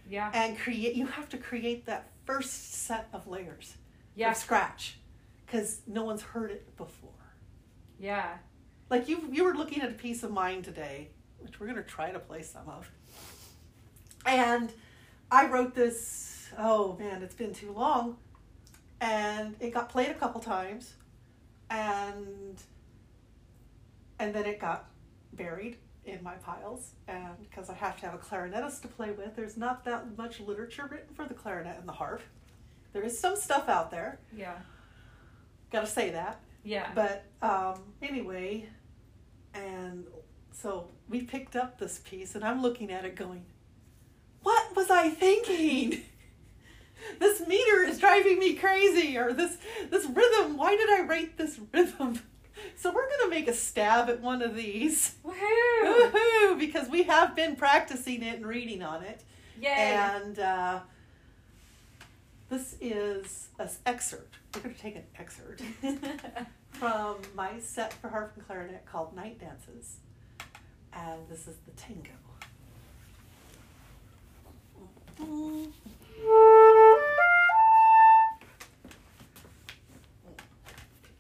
Yeah. 0.09 0.31
and 0.33 0.57
create. 0.57 0.95
You 0.95 1.07
have 1.07 1.29
to 1.31 1.37
create 1.39 1.87
that 1.87 2.11
first 2.25 2.73
set 2.75 3.09
of 3.13 3.27
layers 3.27 3.77
Yeah. 4.15 4.33
from 4.33 4.41
scratch 4.41 4.99
because 5.45 5.81
no 5.89 6.05
one's 6.05 6.23
heard 6.23 6.51
it 6.53 6.77
before. 6.77 7.11
Yeah. 7.99 8.39
Like 8.91 9.09
you, 9.09 9.29
you 9.31 9.45
were 9.45 9.55
looking 9.55 9.83
at 9.83 9.91
a 9.91 9.95
piece 9.95 10.23
of 10.23 10.31
mine 10.31 10.63
today, 10.63 11.09
which 11.41 11.59
we're 11.59 11.67
gonna 11.67 11.83
try 11.83 12.11
to 12.11 12.19
play 12.19 12.43
some 12.43 12.69
of. 12.69 12.91
And 14.27 14.73
I 15.31 15.47
wrote 15.47 15.75
this. 15.75 16.49
Oh 16.59 16.97
man, 16.99 17.23
it's 17.23 17.35
been 17.35 17.53
too 17.53 17.73
long, 17.73 18.17
and 19.01 19.57
it 19.61 19.73
got 19.73 19.89
played 19.89 20.11
a 20.11 20.15
couple 20.15 20.41
times, 20.41 20.95
and 21.71 22.63
and 24.19 24.35
then 24.35 24.47
it 24.47 24.61
got 24.61 24.91
buried 25.33 25.79
in 26.05 26.23
my 26.23 26.35
piles. 26.35 26.93
And 27.09 27.39
because 27.49 27.71
I 27.71 27.75
have 27.75 27.99
to 28.01 28.07
have 28.07 28.15
a 28.15 28.19
clarinetist 28.19 28.83
to 28.83 28.89
play 28.89 29.11
with, 29.11 29.35
there's 29.37 29.57
not 29.57 29.85
that 29.85 30.17
much 30.17 30.41
literature 30.41 30.87
written 30.91 31.15
for 31.15 31.25
the 31.25 31.35
clarinet 31.35 31.79
and 31.79 31.89
the 31.89 31.93
harp. 31.93 32.23
There 32.93 33.03
is 33.03 33.19
some 33.19 33.37
stuff 33.37 33.69
out 33.69 33.91
there. 33.91 34.21
Yeah. 34.37 34.59
Got 35.73 35.81
to 35.81 35.87
say 35.87 36.11
that. 36.11 36.41
Yeah. 36.65 36.91
But 36.95 37.25
um, 37.43 37.83
anyway, 38.03 38.69
and 39.53 40.05
so 40.53 40.89
we 41.09 41.23
picked 41.23 41.57
up 41.57 41.79
this 41.79 41.99
piece, 41.99 42.35
and 42.35 42.45
I'm 42.45 42.63
looking 42.63 42.91
at 42.91 43.05
it 43.05 43.15
going, 43.17 43.45
What 44.43 44.75
was 44.75 44.91
I 44.91 45.11
thinking? 45.11 46.03
this 47.19 47.47
meter 47.47 47.83
is 47.83 47.99
driving 47.99 48.39
me 48.39 48.55
crazy, 48.55 49.17
or 49.17 49.33
this 49.33 49.59
this 49.91 50.07
rhythm. 50.07 50.57
Why 50.57 50.77
did 50.77 50.89
I 50.91 51.03
write 51.03 51.37
this 51.37 51.61
rhythm? 51.73 52.21
So 52.77 52.93
we're 52.95 53.09
gonna 53.09 53.31
make 53.31 53.49
a 53.49 53.53
stab 53.53 54.09
at 54.09 54.21
one 54.21 54.41
of 54.41 54.55
these, 54.55 55.17
Woohoo! 55.25 56.13
Woohoo! 56.13 56.59
because 56.59 56.89
we 56.89 57.03
have 57.03 57.35
been 57.35 57.57
practicing 57.57 58.23
it 58.23 58.37
and 58.37 58.47
reading 58.47 58.81
on 58.81 59.03
it, 59.03 59.23
Yay! 59.61 59.69
and 59.69 60.39
uh, 60.39 60.81
this 62.49 62.77
is 62.81 63.49
an 63.59 63.69
excerpt. 63.85 64.37
We're 64.55 64.61
gonna 64.63 64.75
take 64.75 64.97
an 64.97 65.05
excerpt 65.19 65.63
from 66.71 67.17
my 67.35 67.59
set 67.59 67.93
for 67.95 68.09
harp 68.09 68.33
and 68.37 68.47
clarinet 68.47 68.87
called 68.87 69.15
Night 69.17 69.39
Dances. 69.41 69.97
And 70.93 71.29
this 71.29 71.49
is 71.49 71.57
the 71.67 71.73
tango. 71.73 72.11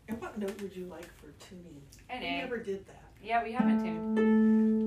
And 0.08 0.20
what 0.20 0.38
note 0.38 0.60
would 0.60 0.76
you 0.76 0.86
like 0.86 1.08
for 1.18 1.32
tuning? 1.48 1.80
An 2.10 2.20
We 2.20 2.26
A. 2.26 2.38
never 2.42 2.58
did 2.58 2.86
that. 2.86 3.02
yeah, 3.22 3.42
we 3.42 3.52
haven't 3.52 3.82
tuned. 3.82 4.83